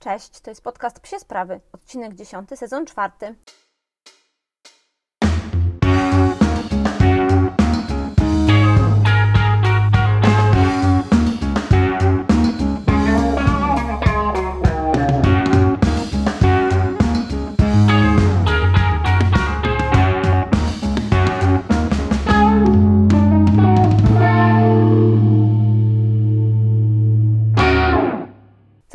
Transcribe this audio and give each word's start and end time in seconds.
Cześć, 0.00 0.40
to 0.40 0.50
jest 0.50 0.64
podcast 0.64 1.00
Psie 1.00 1.18
Sprawy, 1.20 1.60
odcinek 1.72 2.14
10, 2.14 2.48
sezon 2.54 2.86
4. 2.86 3.12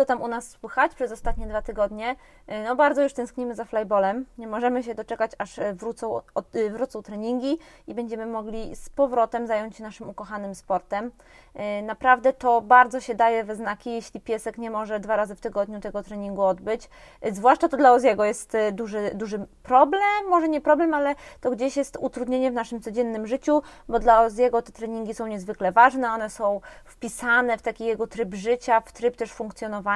Tam 0.06 0.22
u 0.22 0.28
nas 0.28 0.50
słychać 0.50 0.96
przez 0.96 1.12
ostatnie 1.12 1.48
dwa 1.48 1.62
tygodnie? 1.62 2.16
Y, 2.52 2.64
No 2.64 2.76
bardzo 2.76 3.04
już 3.04 3.14
tęsknimy 3.14 3.55
za 3.55 3.66
flyballem. 3.66 4.26
Nie 4.38 4.48
możemy 4.48 4.84
się 4.84 4.95
doczekać, 4.95 5.31
aż 5.38 5.58
y, 5.58 5.73
wrócą, 5.73 6.22
od, 6.36 6.55
y, 6.55 6.70
wrócą 6.70 7.02
treningi 7.04 7.59
i 7.88 7.94
będziemy 7.95 8.26
mogli 8.26 8.76
z 8.76 8.90
powrotem 8.90 9.48
zająć 9.48 9.78
się 9.78 9.84
naszym 9.84 10.09
ukochanym 10.09 10.55
sportem. 10.55 11.12
Y, 11.55 11.81
Naprawdę 11.81 12.34
to 12.34 12.62
bardzo 12.62 13.02
się 13.02 13.16
daje 13.16 13.44
we 13.44 13.55
znaki, 13.55 13.91
jeśli 13.91 14.22
piesek 14.22 14.58
nie 14.58 14.72
może 14.72 15.00
dwa 15.00 15.16
razy 15.16 15.36
w 15.36 15.41
tygodniu 15.41 15.80
tego 15.80 16.04
treningu 16.04 16.42
odbyć. 16.42 16.90
Zwłaszcza 17.31 17.70
to 17.70 17.78
dla 17.78 17.92
Oziego 17.94 18.26
jest 18.26 18.58
duży, 18.73 19.12
duży 19.14 19.48
problem, 19.64 20.30
może 20.30 20.50
nie 20.50 20.62
problem, 20.62 20.94
ale 20.94 21.16
to 21.42 21.52
gdzieś 21.52 21.78
jest 21.78 21.98
utrudnienie 22.02 22.52
w 22.52 22.53
naszym 22.53 22.81
codziennym 22.81 23.28
życiu, 23.28 23.62
bo 23.90 24.00
dla 24.00 24.22
Oziego 24.22 24.62
te 24.62 24.72
treningi 24.72 25.14
są 25.14 25.28
niezwykle 25.28 25.72
ważne, 25.72 26.12
one 26.12 26.30
są 26.30 26.62
wpisane 26.86 27.58
w 27.58 27.62
taki 27.62 27.86
jego 27.86 28.08
tryb 28.08 28.34
życia, 28.34 28.81
w 28.81 28.92
tryb 28.92 29.16
też 29.16 29.31
funkcjonowania. 29.31 29.95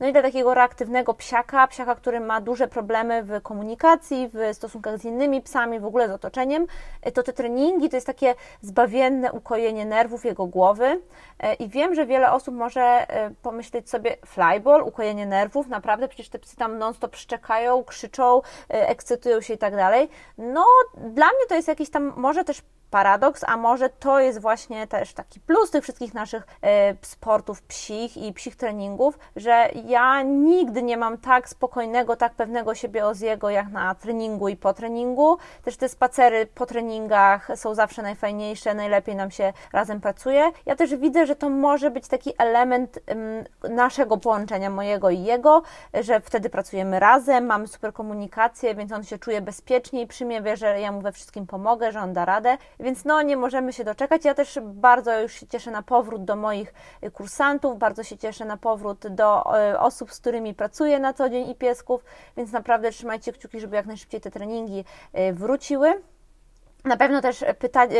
No 0.00 0.06
i 0.06 0.12
dla 0.12 0.22
takiego 0.22 0.54
reaktywnego 0.54 1.14
psiaka, 1.14 1.66
psiaka, 1.66 1.94
który 1.94 2.20
ma 2.20 2.40
duże 2.40 2.68
problemy 2.68 3.22
w 3.22 3.42
komunikacji, 3.42 4.30
w 4.34 4.56
stosunkach 4.56 4.98
z 4.98 5.04
innymi 5.04 5.42
psami, 5.42 5.80
w 5.80 5.84
ogóle 5.84 6.08
z 6.08 6.10
otoczeniem, 6.10 6.66
y, 7.06 7.12
to 7.12 7.22
te 7.22 7.32
treningi 7.32 7.88
to 7.88 7.96
jest 7.96 8.06
takie 8.06 8.34
zbawienne 8.60 9.32
ukojenie 9.32 9.84
nerwów 9.86 10.24
jego 10.24 10.46
głowy. 10.46 10.84
Y, 10.84 11.54
I 11.54 11.68
wiem, 11.68 11.94
że 11.94 12.06
wiele 12.06 12.32
osób 12.32 12.54
może 12.54 13.06
y, 13.30 13.34
pomyśleć 13.42 13.90
sobie 13.90 14.16
flyball, 14.26 14.82
ukojenie 14.82 15.26
nerwów, 15.26 15.68
naprawdę 15.68 16.08
przecież 16.08 16.28
te 16.28 16.38
psy 16.38 16.56
tam 16.56 16.78
non-stop 16.78 17.16
szczekają, 17.16 17.84
krzyczą, 17.84 18.42
ekscytują 18.68 19.40
się 19.40 19.54
i 19.54 19.58
tak 19.58 19.76
dalej. 19.76 20.08
No, 20.38 20.64
dla 20.96 21.26
mnie 21.26 21.46
to 21.48 21.54
jest 21.54 21.68
jakiś 21.68 21.90
tam, 21.90 22.12
może 22.16 22.44
też 22.44 22.62
paradoks, 22.94 23.44
a 23.46 23.56
może 23.56 23.90
to 23.90 24.20
jest 24.20 24.40
właśnie 24.40 24.86
też 24.86 25.14
taki 25.14 25.40
plus 25.40 25.70
tych 25.70 25.82
wszystkich 25.82 26.14
naszych 26.14 26.46
e, 26.62 26.94
sportów 27.02 27.62
psich 27.62 28.16
i 28.16 28.32
psich 28.32 28.56
treningów, 28.56 29.18
że 29.36 29.68
ja 29.84 30.22
nigdy 30.22 30.82
nie 30.82 30.96
mam 30.96 31.18
tak 31.18 31.48
spokojnego, 31.48 32.16
tak 32.16 32.34
pewnego 32.34 32.74
siebie 32.74 33.06
Oziego 33.06 33.50
jak 33.50 33.68
na 33.70 33.94
treningu 33.94 34.48
i 34.48 34.56
po 34.56 34.74
treningu. 34.74 35.38
Też 35.64 35.76
te 35.76 35.88
spacery 35.88 36.46
po 36.46 36.66
treningach 36.66 37.48
są 37.56 37.74
zawsze 37.74 38.02
najfajniejsze, 38.02 38.74
najlepiej 38.74 39.16
nam 39.16 39.30
się 39.30 39.52
razem 39.72 40.00
pracuje. 40.00 40.50
Ja 40.66 40.76
też 40.76 40.96
widzę, 40.96 41.26
że 41.26 41.36
to 41.36 41.50
może 41.50 41.90
być 41.90 42.08
taki 42.08 42.32
element 42.38 42.98
em, 43.06 43.44
naszego 43.74 44.16
połączenia 44.16 44.70
mojego 44.70 45.10
i 45.10 45.22
jego, 45.22 45.62
że 45.94 46.20
wtedy 46.20 46.50
pracujemy 46.50 47.00
razem, 47.00 47.46
mamy 47.46 47.68
super 47.68 47.92
komunikację, 47.92 48.74
więc 48.74 48.92
on 48.92 49.04
się 49.04 49.18
czuje 49.18 49.40
bezpieczniej 49.40 50.06
przy 50.06 50.24
mnie, 50.24 50.42
wie, 50.42 50.56
że 50.56 50.80
ja 50.80 50.92
mu 50.92 51.00
we 51.00 51.12
wszystkim 51.12 51.46
pomogę, 51.46 51.92
że 51.92 52.00
on 52.00 52.12
da 52.12 52.24
radę. 52.24 52.58
Więc 52.84 53.04
no, 53.04 53.22
nie 53.22 53.36
możemy 53.36 53.72
się 53.72 53.84
doczekać. 53.84 54.24
Ja 54.24 54.34
też 54.34 54.58
bardzo 54.62 55.20
już 55.20 55.32
się 55.32 55.46
cieszę 55.46 55.70
na 55.70 55.82
powrót 55.82 56.24
do 56.24 56.36
moich 56.36 56.74
y, 57.04 57.10
kursantów, 57.10 57.78
bardzo 57.78 58.02
się 58.02 58.18
cieszę 58.18 58.44
na 58.44 58.56
powrót 58.56 59.06
do 59.08 59.58
y, 59.72 59.78
osób, 59.78 60.12
z 60.12 60.20
którymi 60.20 60.54
pracuję 60.54 60.98
na 60.98 61.12
co 61.12 61.28
dzień 61.28 61.50
i 61.50 61.54
piesków, 61.54 62.04
więc 62.36 62.52
naprawdę 62.52 62.90
trzymajcie 62.90 63.32
kciuki, 63.32 63.60
żeby 63.60 63.76
jak 63.76 63.86
najszybciej 63.86 64.20
te 64.20 64.30
treningi 64.30 64.84
y, 65.18 65.32
wróciły. 65.32 66.02
Na 66.84 66.96
pewno 66.96 67.20
też 67.20 67.44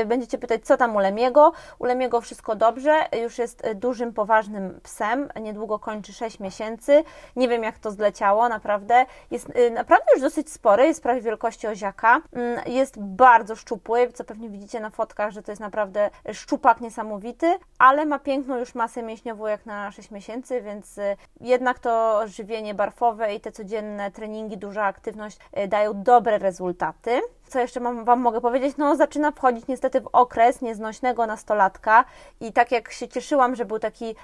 będziecie 0.06 0.38
pytać, 0.38 0.66
co 0.66 0.76
tam 0.76 0.96
u 0.96 0.98
Lemiego. 0.98 1.52
U 1.78 1.84
Lemiego 1.84 2.20
wszystko 2.20 2.56
dobrze, 2.56 2.94
już 3.22 3.38
jest 3.38 3.62
dużym, 3.74 4.12
poważnym 4.12 4.80
psem, 4.82 5.28
niedługo 5.40 5.78
kończy 5.78 6.12
6 6.12 6.40
miesięcy. 6.40 7.04
Nie 7.36 7.48
wiem, 7.48 7.62
jak 7.62 7.78
to 7.78 7.90
zleciało, 7.90 8.48
naprawdę. 8.48 9.06
Jest 9.30 9.56
y, 9.56 9.70
naprawdę 9.70 10.04
już 10.12 10.22
dosyć 10.22 10.52
spory, 10.52 10.86
jest 10.86 11.02
prawie 11.02 11.20
wielkości 11.20 11.66
oziaka. 11.66 12.20
Mm, 12.32 12.60
Jest 12.66 13.00
bardzo 13.00 13.56
szczupły, 13.56 14.12
co 14.12 14.24
pewnie 14.24 14.48
widzicie 14.48 14.80
na 14.80 14.90
fotkach, 14.90 15.30
że 15.30 15.42
to 15.42 15.52
jest 15.52 15.60
naprawdę 15.60 16.10
szczupak 16.32 16.80
niesamowity, 16.80 17.58
ale 17.78 18.06
ma 18.06 18.18
piękną 18.18 18.58
już 18.58 18.74
masę 18.74 19.02
mięśniową 19.02 19.46
jak 19.46 19.66
na 19.66 19.90
6 19.90 20.10
miesięcy, 20.10 20.62
więc 20.62 20.98
y, 20.98 21.16
jednak 21.40 21.78
to 21.78 22.22
żywienie 22.26 22.74
barfowe 22.74 23.34
i 23.34 23.40
te 23.40 23.52
codzienne 23.52 24.10
treningi, 24.10 24.58
duża 24.58 24.84
aktywność 24.84 25.38
y, 25.58 25.68
dają 25.68 26.02
dobre 26.02 26.38
rezultaty. 26.38 27.20
Co 27.48 27.60
jeszcze 27.60 27.80
mam, 27.80 28.04
Wam 28.04 28.20
mogę 28.20 28.40
powiedzieć? 28.40 28.76
No, 28.76 28.96
zaczyna 28.96 29.30
wchodzić 29.30 29.66
niestety 29.66 30.00
w 30.00 30.08
okres 30.12 30.60
nieznośnego 30.60 31.26
nastolatka 31.26 32.04
i 32.40 32.52
tak 32.52 32.72
jak 32.72 32.92
się 32.92 33.08
cieszyłam, 33.08 33.56
że 33.56 33.64
był 33.64 33.78
taki, 33.78 34.14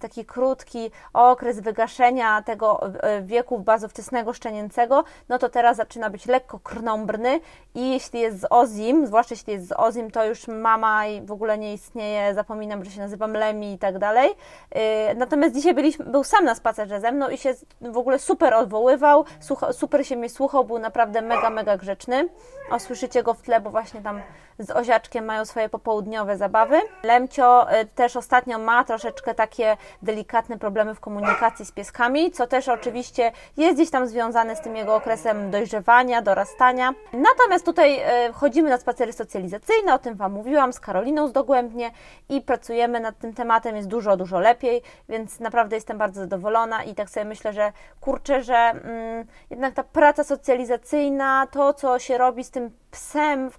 taki 0.00 0.24
krótki 0.24 0.90
okres 1.12 1.60
wygaszenia 1.60 2.42
tego 2.42 2.80
e, 3.00 3.22
wieku 3.22 3.58
bardzo 3.58 3.88
wczesnego 3.88 4.32
szczenięcego, 4.32 5.04
no 5.28 5.38
to 5.38 5.48
teraz 5.48 5.76
zaczyna 5.76 6.10
być 6.10 6.26
lekko 6.26 6.58
krnąbrny 6.58 7.40
i 7.74 7.90
jeśli 7.90 8.20
jest 8.20 8.40
z 8.40 8.46
Ozim, 8.50 9.06
zwłaszcza 9.06 9.34
jeśli 9.34 9.52
jest 9.52 9.68
z 9.68 9.72
Ozim, 9.76 10.10
to 10.10 10.24
już 10.24 10.48
mama 10.48 11.02
w 11.22 11.32
ogóle 11.32 11.58
nie 11.58 11.74
istnieje, 11.74 12.34
zapominam, 12.34 12.84
że 12.84 12.90
się 12.90 13.00
nazywam 13.00 13.32
Lemi 13.32 13.72
i 13.72 13.78
tak 13.78 13.98
dalej. 13.98 14.30
Yy, 14.74 14.80
Natomiast 15.16 15.54
dzisiaj 15.54 15.74
byliśmy, 15.74 16.04
był 16.04 16.24
sam 16.24 16.44
na 16.44 16.54
spacerze 16.54 17.00
ze 17.00 17.12
mną 17.12 17.28
i 17.28 17.38
się 17.38 17.54
w 17.80 17.96
ogóle 17.96 18.18
super 18.18 18.54
odwoływał, 18.54 19.24
super 19.72 20.06
się 20.06 20.16
mnie 20.16 20.28
słuchał, 20.28 20.64
był 20.64 20.78
naprawdę 20.78 21.22
mega, 21.22 21.50
mega 21.50 21.76
grzeczny. 21.76 22.28
O, 22.72 22.78
słyszycie 22.78 23.22
go 23.22 23.34
w 23.34 23.42
tle, 23.42 23.60
bo 23.60 23.70
właśnie 23.70 24.02
tam 24.02 24.20
z 24.62 24.70
Oziaczkiem 24.70 25.24
mają 25.24 25.44
swoje 25.44 25.68
popołudniowe 25.68 26.36
zabawy. 26.36 26.80
Lemcio 27.02 27.72
y, 27.80 27.86
też 27.86 28.16
ostatnio 28.16 28.58
ma 28.58 28.84
troszeczkę 28.84 29.34
takie 29.34 29.76
delikatne 30.02 30.58
problemy 30.58 30.94
w 30.94 31.00
komunikacji 31.00 31.64
z 31.66 31.72
pieskami, 31.72 32.30
co 32.30 32.46
też 32.46 32.68
oczywiście 32.68 33.32
jest 33.56 33.74
gdzieś 33.74 33.90
tam 33.90 34.06
związane 34.06 34.56
z 34.56 34.60
tym 34.60 34.76
jego 34.76 34.94
okresem 34.94 35.50
dojrzewania, 35.50 36.22
dorastania. 36.22 36.94
Natomiast 37.12 37.64
tutaj 37.64 38.00
y, 38.28 38.32
chodzimy 38.32 38.70
na 38.70 38.78
spacery 38.78 39.12
socjalizacyjne, 39.12 39.94
o 39.94 39.98
tym 39.98 40.14
Wam 40.14 40.32
mówiłam, 40.32 40.72
z 40.72 40.80
Karoliną 40.80 41.28
z 41.28 41.32
Dogłębnie 41.32 41.90
i 42.28 42.40
pracujemy 42.40 43.00
nad 43.00 43.18
tym 43.18 43.34
tematem, 43.34 43.76
jest 43.76 43.88
dużo, 43.88 44.16
dużo 44.16 44.40
lepiej, 44.40 44.82
więc 45.08 45.40
naprawdę 45.40 45.76
jestem 45.76 45.98
bardzo 45.98 46.20
zadowolona 46.20 46.84
i 46.84 46.94
tak 46.94 47.10
sobie 47.10 47.24
myślę, 47.24 47.52
że 47.52 47.72
kurczę, 48.00 48.42
że 48.42 48.56
mm, 48.56 49.26
jednak 49.50 49.74
ta 49.74 49.82
praca 49.82 50.24
socjalizacyjna, 50.24 51.46
to 51.50 51.74
co 51.74 51.98
się 51.98 52.18
robi 52.18 52.44
z 52.44 52.50
tym 52.50 52.81
psem 52.92 53.50
w, 53.50 53.58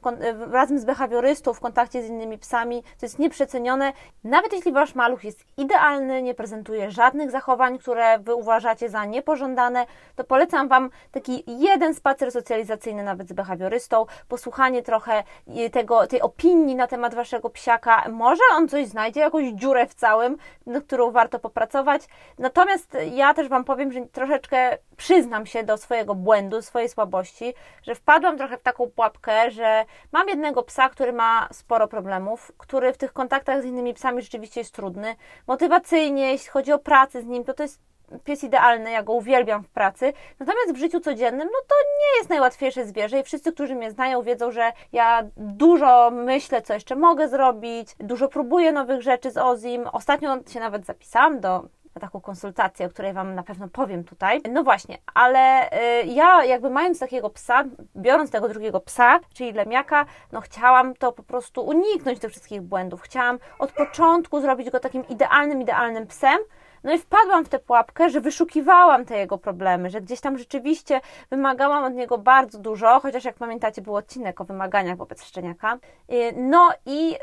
razem 0.52 0.80
z 0.80 0.86
behawiorystą 0.86 1.54
w 1.54 1.60
kontakcie 1.60 2.04
z 2.04 2.10
innymi 2.10 2.38
psami, 2.38 2.84
to 3.00 3.06
jest 3.06 3.20
nieprzecenione. 3.20 3.94
Nawet 4.24 4.54
jeśli 4.54 4.72
Wasz 4.72 4.96
maluch 4.96 5.24
jest 5.24 5.46
idealny, 5.58 6.22
nie 6.22 6.34
prezentuje 6.34 6.92
żadnych 6.92 7.32
zachowań, 7.32 7.78
które 7.78 8.20
Wy 8.20 8.36
uważacie 8.36 8.90
za 8.90 9.06
niepożądane, 9.06 9.86
to 10.16 10.24
polecam 10.24 10.68
Wam 10.68 10.90
taki 11.12 11.44
jeden 11.48 11.94
spacer 11.94 12.32
socjalizacyjny 12.32 13.04
nawet 13.04 13.30
z 13.30 13.34
behawiorystą, 13.34 14.06
posłuchanie 14.28 14.84
trochę 14.84 15.24
i 15.48 15.72
tego, 15.72 16.08
tej 16.08 16.22
opinii 16.22 16.76
na 16.76 16.88
temat 16.88 17.16
Waszego 17.16 17.50
psiaka. 17.50 18.10
Może 18.10 18.44
on 18.54 18.68
coś 18.68 18.88
znajdzie, 18.88 19.20
jakąś 19.20 19.46
dziurę 19.54 19.88
w 19.88 19.94
całym, 19.94 20.38
nad 20.66 20.84
którą 20.84 21.12
warto 21.12 21.40
popracować. 21.40 22.02
Natomiast 22.40 22.98
ja 23.12 23.34
też 23.34 23.48
Wam 23.48 23.64
powiem, 23.64 23.92
że 23.92 24.02
troszeczkę 24.06 24.78
przyznam 24.98 25.46
się 25.46 25.64
do 25.64 25.78
swojego 25.78 26.16
błędu, 26.16 26.62
swojej 26.62 26.90
słabości, 26.90 27.54
że 27.84 27.96
wpadłam 27.96 28.38
trochę 28.38 28.58
w 28.58 28.62
taką 28.62 28.90
pułapkę, 28.90 29.23
że 29.50 29.86
mam 30.12 30.30
jednego 30.30 30.64
psa, 30.64 30.90
który 30.90 31.14
ma 31.14 31.48
sporo 31.52 31.88
problemów, 31.88 32.52
który 32.58 32.94
w 32.94 32.98
tych 32.98 33.14
kontaktach 33.14 33.62
z 33.62 33.66
innymi 33.66 33.94
psami 33.94 34.22
rzeczywiście 34.22 34.62
jest 34.62 34.74
trudny. 34.74 35.16
Motywacyjnie, 35.48 36.32
jeśli 36.32 36.50
chodzi 36.50 36.72
o 36.72 36.80
pracę 36.80 37.22
z 37.22 37.26
nim, 37.26 37.44
to 37.44 37.54
to 37.54 37.64
jest 37.64 37.82
pies 38.24 38.44
idealny, 38.44 38.92
ja 38.92 39.04
go 39.04 39.14
uwielbiam 39.14 39.64
w 39.64 39.70
pracy. 39.70 40.14
Natomiast 40.40 40.74
w 40.74 40.78
życiu 40.78 41.00
codziennym, 41.00 41.48
no 41.48 41.60
to 41.68 41.76
nie 42.00 42.18
jest 42.18 42.30
najłatwiejsze 42.30 42.86
zwierzę 42.86 43.20
i 43.20 43.24
wszyscy, 43.24 43.54
którzy 43.54 43.76
mnie 43.76 43.92
znają, 43.92 44.22
wiedzą, 44.22 44.52
że 44.52 44.72
ja 44.92 45.24
dużo 45.38 46.12
myślę, 46.12 46.62
co 46.62 46.74
jeszcze 46.74 46.96
mogę 46.96 47.28
zrobić, 47.28 47.96
dużo 48.00 48.28
próbuję 48.28 48.72
nowych 48.72 49.02
rzeczy 49.02 49.32
z 49.32 49.38
Ozim. 49.38 49.88
Ostatnio 49.92 50.38
się 50.50 50.60
nawet 50.60 50.86
zapisałam 50.86 51.40
do 51.40 51.64
na 51.96 52.02
taką 52.02 52.22
konsultację, 52.22 52.86
o 52.86 52.90
której 52.90 53.14
Wam 53.14 53.36
na 53.36 53.44
pewno 53.44 53.68
powiem 53.68 54.04
tutaj. 54.04 54.42
No 54.52 54.64
właśnie, 54.64 54.98
ale 55.14 55.70
y, 56.02 56.06
ja 56.06 56.46
jakby 56.46 56.70
mając 56.70 57.00
takiego 57.00 57.30
psa, 57.30 57.64
biorąc 57.96 58.32
tego 58.32 58.50
drugiego 58.50 58.80
psa, 58.80 59.20
czyli 59.34 59.54
lemiaka, 59.54 60.06
no 60.32 60.42
chciałam 60.42 60.96
to 60.96 61.12
po 61.12 61.24
prostu 61.24 61.62
uniknąć 61.62 62.20
tych 62.20 62.32
wszystkich 62.32 62.62
błędów. 62.62 63.02
Chciałam 63.02 63.40
od 63.60 63.72
początku 63.72 64.42
zrobić 64.42 64.70
go 64.70 64.80
takim 64.80 65.08
idealnym, 65.08 65.62
idealnym 65.62 66.08
psem, 66.08 66.40
No 66.84 66.94
i 66.94 67.00
wpadłam 67.00 67.46
w 67.46 67.50
tę 67.50 67.60
pułapkę, 67.60 68.10
że 68.10 68.22
wyszukiwałam 68.22 69.06
te 69.06 69.18
jego 69.18 69.38
problemy, 69.38 69.90
że 69.90 70.02
gdzieś 70.02 70.22
tam 70.22 70.38
rzeczywiście 70.38 71.02
wymagałam 71.30 71.84
od 71.84 71.94
niego 71.94 72.18
bardzo 72.18 72.60
dużo, 72.60 73.00
chociaż 73.00 73.26
jak 73.26 73.36
pamiętacie, 73.36 73.82
był 73.82 73.96
odcinek 73.96 74.42
o 74.42 74.46
wymaganiach 74.46 74.98
wobec 74.98 75.24
szczeniaka. 75.24 75.78
Y, 76.12 76.34
no 76.38 76.70
i 76.86 77.16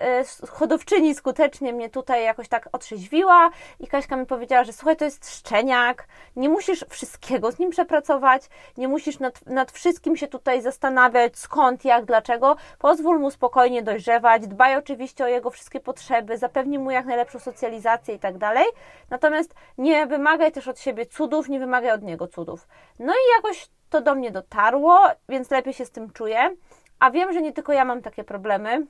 y, 0.43 0.47
hodowczyni 0.47 1.15
skutecznie 1.15 1.73
mnie 1.73 1.91
tutaj 1.91 2.25
jakoś 2.25 2.49
tak 2.49 2.69
otrzeźwiła 2.73 3.51
i 3.81 3.87
Kaśka 3.87 4.17
mi 4.17 4.27
powiedziała, 4.27 4.65
że 4.65 4.73
słuchaj, 4.73 4.97
to 4.97 5.05
jest 5.05 5.31
szczeniak, 5.37 6.07
nie 6.37 6.49
musisz 6.49 6.85
wszystkiego 6.89 7.53
z 7.53 7.59
nim 7.59 7.71
przepracować, 7.71 8.43
nie 8.77 8.89
musisz 8.89 9.19
nad, 9.19 9.47
nad 9.47 9.73
wszystkim 9.73 10.17
się 10.17 10.29
tutaj 10.29 10.63
zastanawiać, 10.63 11.39
skąd, 11.39 11.85
jak, 11.85 12.05
dlaczego. 12.05 12.57
Pozwól 12.79 13.19
mu 13.19 13.31
spokojnie 13.31 13.83
dojrzewać, 13.83 14.47
dbaj 14.47 14.77
oczywiście 14.77 15.25
o 15.25 15.29
jego 15.29 15.51
wszystkie 15.51 15.81
potrzeby, 15.81 16.39
zapewnij 16.39 16.79
mu 16.79 16.91
jak 16.91 17.07
najlepszą 17.07 17.39
socjalizację 17.39 18.15
i 18.15 18.19
tak 18.19 18.39
dalej. 18.39 18.65
Natomiast 19.11 19.50
nie 19.79 20.07
wymagaj 20.07 20.53
też 20.53 20.69
od 20.69 20.81
siebie 20.81 21.07
cudów, 21.07 21.49
nie 21.49 21.59
wymagaj 21.59 21.91
od 21.91 22.03
niego 22.03 22.27
cudów. 22.27 22.69
No 22.99 23.13
i 23.13 23.37
jakoś 23.37 23.69
to 23.91 24.01
do 24.01 24.15
mnie 24.15 24.31
dotarło, 24.31 25.01
więc 25.29 25.51
lepiej 25.51 25.75
się 25.75 25.85
z 25.85 25.91
tym 25.91 26.11
czuję. 26.11 26.57
A 26.99 27.11
wiem, 27.11 27.33
że 27.33 27.43
nie 27.43 27.53
tylko 27.53 27.73
ja 27.73 27.85
mam 27.85 28.03
takie 28.03 28.25
problemy. 28.25 28.87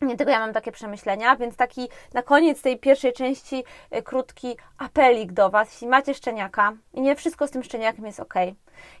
Nie 0.00 0.16
tylko 0.16 0.32
ja 0.32 0.38
mam 0.38 0.52
takie 0.52 0.72
przemyślenia, 0.72 1.36
więc 1.36 1.56
taki 1.56 1.88
na 2.14 2.22
koniec 2.22 2.62
tej 2.62 2.78
pierwszej 2.78 3.12
części 3.12 3.64
y, 3.96 4.02
krótki 4.02 4.56
apelik 4.78 5.32
do 5.32 5.50
Was. 5.50 5.72
Jeśli 5.72 5.86
macie 5.86 6.14
szczeniaka 6.14 6.72
i 6.92 7.00
nie 7.00 7.16
wszystko 7.16 7.46
z 7.46 7.50
tym 7.50 7.62
szczeniakiem 7.62 8.06
jest 8.06 8.20
ok, 8.20 8.34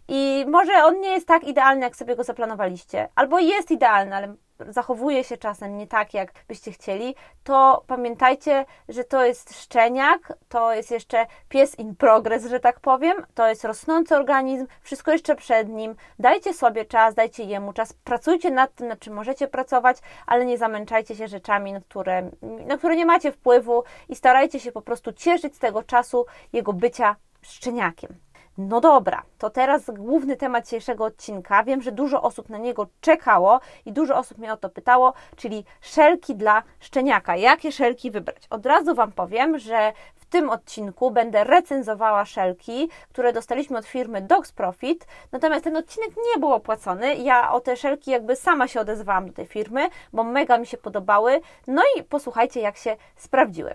i 0.08 0.44
może 0.48 0.84
on 0.84 1.00
nie 1.00 1.08
jest 1.10 1.28
tak 1.28 1.44
idealny, 1.44 1.82
jak 1.82 1.96
sobie 1.96 2.16
go 2.16 2.24
zaplanowaliście, 2.24 3.08
albo 3.14 3.38
jest 3.38 3.70
idealny, 3.70 4.16
ale 4.16 4.34
zachowuje 4.68 5.24
się 5.24 5.36
czasem 5.36 5.76
nie 5.76 5.86
tak, 5.86 6.14
jak 6.14 6.32
byście 6.48 6.72
chcieli, 6.72 7.14
to 7.44 7.84
pamiętajcie, 7.86 8.64
że 8.88 9.04
to 9.04 9.24
jest 9.24 9.62
szczeniak, 9.62 10.32
to 10.48 10.74
jest 10.74 10.90
jeszcze 10.90 11.26
pies 11.48 11.78
in 11.78 11.96
progress, 11.96 12.46
że 12.46 12.60
tak 12.60 12.80
powiem, 12.80 13.26
to 13.34 13.48
jest 13.48 13.64
rosnący 13.64 14.16
organizm, 14.16 14.66
wszystko 14.80 15.12
jeszcze 15.12 15.36
przed 15.36 15.68
nim. 15.68 15.94
Dajcie 16.18 16.54
sobie 16.54 16.84
czas, 16.84 17.14
dajcie 17.14 17.44
jemu 17.44 17.72
czas, 17.72 17.92
pracujcie 17.92 18.50
nad 18.50 18.74
tym, 18.74 18.88
nad 18.88 18.98
czym 18.98 19.14
możecie 19.14 19.48
pracować, 19.48 19.98
ale 20.26 20.44
nie 20.44 20.58
zamęczajcie 20.58 21.16
się 21.16 21.28
rzeczami, 21.28 21.72
na 21.72 21.80
które, 21.80 22.30
na 22.42 22.78
które 22.78 22.96
nie 22.96 23.06
macie 23.06 23.32
wpływu 23.32 23.84
i 24.08 24.16
starajcie 24.16 24.60
się 24.60 24.72
po 24.72 24.82
prostu 24.82 25.12
cieszyć 25.12 25.56
z 25.56 25.58
tego 25.58 25.82
czasu 25.82 26.26
jego 26.52 26.72
bycia 26.72 27.16
szczeniakiem. 27.42 28.23
No 28.58 28.80
dobra, 28.80 29.22
to 29.38 29.50
teraz 29.50 29.90
główny 29.90 30.36
temat 30.36 30.64
dzisiejszego 30.64 31.04
odcinka. 31.04 31.64
Wiem, 31.64 31.82
że 31.82 31.92
dużo 31.92 32.22
osób 32.22 32.48
na 32.48 32.58
niego 32.58 32.86
czekało 33.00 33.60
i 33.86 33.92
dużo 33.92 34.16
osób 34.16 34.38
mnie 34.38 34.52
o 34.52 34.56
to 34.56 34.70
pytało, 34.70 35.12
czyli 35.36 35.64
szelki 35.80 36.34
dla 36.34 36.62
szczeniaka. 36.80 37.36
Jakie 37.36 37.72
szelki 37.72 38.10
wybrać? 38.10 38.42
Od 38.50 38.66
razu 38.66 38.94
Wam 38.94 39.12
powiem, 39.12 39.58
że 39.58 39.92
w 40.14 40.26
tym 40.26 40.50
odcinku 40.50 41.10
będę 41.10 41.44
recenzowała 41.44 42.24
szelki, 42.24 42.88
które 43.08 43.32
dostaliśmy 43.32 43.78
od 43.78 43.86
firmy 43.86 44.22
Dogs 44.22 44.52
Profit. 44.52 45.06
Natomiast 45.32 45.64
ten 45.64 45.76
odcinek 45.76 46.10
nie 46.34 46.40
był 46.40 46.52
opłacony. 46.52 47.14
Ja 47.14 47.52
o 47.52 47.60
te 47.60 47.76
szelki 47.76 48.10
jakby 48.10 48.36
sama 48.36 48.68
się 48.68 48.80
odezwałam 48.80 49.26
do 49.26 49.32
tej 49.32 49.46
firmy, 49.46 49.88
bo 50.12 50.24
mega 50.24 50.58
mi 50.58 50.66
się 50.66 50.76
podobały. 50.76 51.40
No 51.66 51.82
i 51.98 52.02
posłuchajcie, 52.02 52.60
jak 52.60 52.76
się 52.76 52.96
sprawdziły. 53.16 53.74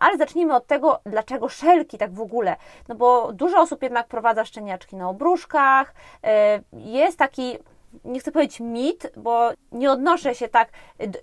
Ale 0.00 0.18
zacznijmy 0.18 0.54
od 0.54 0.66
tego, 0.66 1.00
dlaczego 1.06 1.48
szelki 1.48 1.98
tak 1.98 2.12
w 2.12 2.20
ogóle. 2.20 2.56
No 2.88 2.94
bo 2.94 3.32
dużo 3.32 3.60
osób 3.60 3.82
jednak 3.82 4.08
prowadza 4.08 4.44
szczeniaczki 4.44 4.96
na 4.96 5.08
obruszkach. 5.08 5.94
E, 6.24 6.60
jest 6.72 7.18
taki 7.18 7.58
nie 8.04 8.20
chcę 8.20 8.32
powiedzieć 8.32 8.60
mit, 8.60 9.12
bo 9.16 9.50
nie 9.72 9.92
odnoszę 9.92 10.34
się 10.34 10.48
tak 10.48 10.68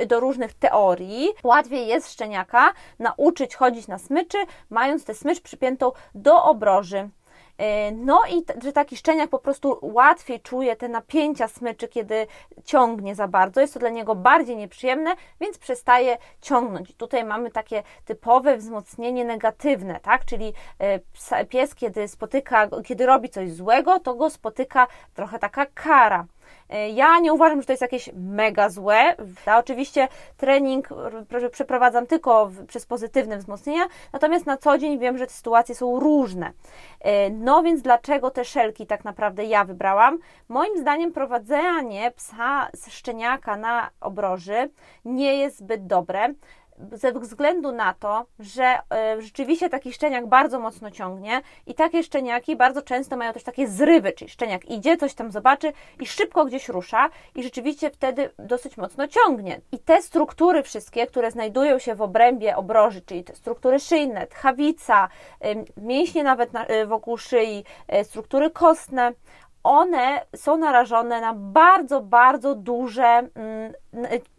do 0.08 0.20
różnych 0.20 0.54
teorii. 0.54 1.30
Łatwiej 1.44 1.88
jest 1.88 2.14
szczeniaka 2.14 2.74
nauczyć 3.00 3.56
chodzić 3.56 3.88
na 3.88 3.98
smyczy, 3.98 4.38
mając 4.70 5.06
tę 5.06 5.14
smycz 5.14 5.42
przypiętą 5.42 5.92
do 6.16 6.44
obroży. 6.44 7.10
E, 7.58 7.92
no 7.92 8.22
i 8.30 8.64
że 8.64 8.72
taki 8.72 8.98
szczeniak 8.98 9.30
po 9.30 9.40
prostu 9.40 9.80
łatwiej 9.82 10.40
czuje 10.40 10.76
te 10.76 10.90
napięcia 10.90 11.48
smyczy, 11.48 11.88
kiedy 11.88 12.28
ciągnie 12.66 13.16
za 13.16 13.28
bardzo. 13.28 13.62
Jest 13.62 13.74
to 13.74 13.80
dla 13.80 13.90
niego 13.90 14.16
bardziej 14.16 14.58
nieprzyjemne, 14.58 15.16
więc 15.42 15.58
przestaje 15.58 16.18
ciągnąć. 16.42 16.96
Tutaj 16.96 17.24
mamy 17.24 17.52
takie 17.52 17.84
typowe 18.06 18.58
wzmocnienie 18.58 19.26
negatywne, 19.26 20.00
tak? 20.00 20.26
Czyli 20.26 20.54
e, 20.80 21.46
pies, 21.46 21.76
kiedy 21.76 22.08
spotyka, 22.08 22.70
kiedy 22.86 23.06
robi 23.06 23.30
coś 23.30 23.52
złego, 23.52 24.00
to 24.00 24.16
go 24.16 24.30
spotyka 24.30 24.88
trochę 25.14 25.40
taka 25.40 25.66
kara. 25.66 26.26
E, 26.70 26.90
ja 26.90 27.20
nie 27.20 27.34
uważam, 27.34 27.62
że 27.62 27.66
to 27.66 27.74
jest 27.74 27.82
jakieś 27.82 28.10
mega 28.14 28.70
złe. 28.70 29.16
Ja 29.48 29.58
oczywiście 29.58 30.08
trening 30.38 30.90
przeprowadzam 31.52 32.08
tylko 32.08 32.52
przez 32.68 32.86
pozytywne 32.86 33.38
wzmocnienia, 33.38 33.86
natomiast 34.14 34.46
na 34.46 34.58
co 34.58 34.78
dzień 34.78 35.00
wiem, 35.00 35.18
że 35.18 35.28
te 35.28 35.34
sytuacje 35.34 35.76
są 35.76 36.00
różne. 36.00 36.52
E, 37.02 37.30
no 37.30 37.64
więc 37.64 37.82
dlaczego 37.82 38.32
te 38.32 38.46
szelki 38.46 38.88
tak 38.88 39.06
naprawdę 39.06 39.44
ja 39.44 39.66
wybrałam? 39.66 40.20
Moim 40.50 40.78
zdaniem 40.78 41.12
prowadzenie 41.12 42.12
psa 42.12 42.70
z 42.74 42.92
szczeniaka 42.92 43.58
na 43.58 43.90
obroży 44.02 44.70
nie 45.06 45.36
jest 45.36 45.58
zbyt 45.58 45.88
dobre 45.88 46.34
ze 46.92 47.12
względu 47.12 47.72
na 47.72 47.94
to, 47.94 48.26
że 48.40 48.80
e, 48.94 49.22
rzeczywiście 49.22 49.70
taki 49.70 49.94
szczeniak 49.94 50.28
bardzo 50.28 50.60
mocno 50.60 50.92
ciągnie 50.92 51.42
i 51.68 51.74
takie 51.74 52.04
szczeniaki 52.04 52.56
bardzo 52.56 52.82
często 52.82 53.18
mają 53.18 53.34
też 53.34 53.44
takie 53.44 53.68
zrywy, 53.68 54.12
czyli 54.12 54.32
szczeniak 54.32 54.66
idzie, 54.66 54.98
coś 54.98 55.14
tam 55.14 55.32
zobaczy 55.32 55.74
i 56.00 56.06
szybko 56.06 56.46
gdzieś 56.46 56.70
rusza 56.70 57.10
i 57.36 57.44
rzeczywiście 57.44 57.92
wtedy 57.92 58.30
dosyć 58.40 58.78
mocno 58.78 59.08
ciągnie. 59.08 59.62
I 59.72 59.80
te 59.80 60.02
struktury 60.02 60.64
wszystkie, 60.64 61.08
które 61.08 61.32
znajdują 61.32 61.80
się 61.80 61.96
w 61.96 62.02
obrębie 62.02 62.56
obroży, 62.56 63.02
czyli 63.02 63.24
te 63.24 63.36
struktury 63.36 63.80
szyjne, 63.80 64.28
tchawica, 64.28 65.10
mięśnie 65.78 66.24
nawet 66.24 66.50
e, 66.54 66.86
wokół 66.86 67.18
szyi, 67.18 67.64
e, 67.88 68.04
struktury 68.04 68.52
kostne, 68.52 69.14
one 69.66 70.22
są 70.36 70.58
narażone 70.58 71.22
na 71.22 71.34
bardzo, 71.34 72.02
bardzo 72.02 72.56
duże 72.56 73.04
mm, 73.04 73.74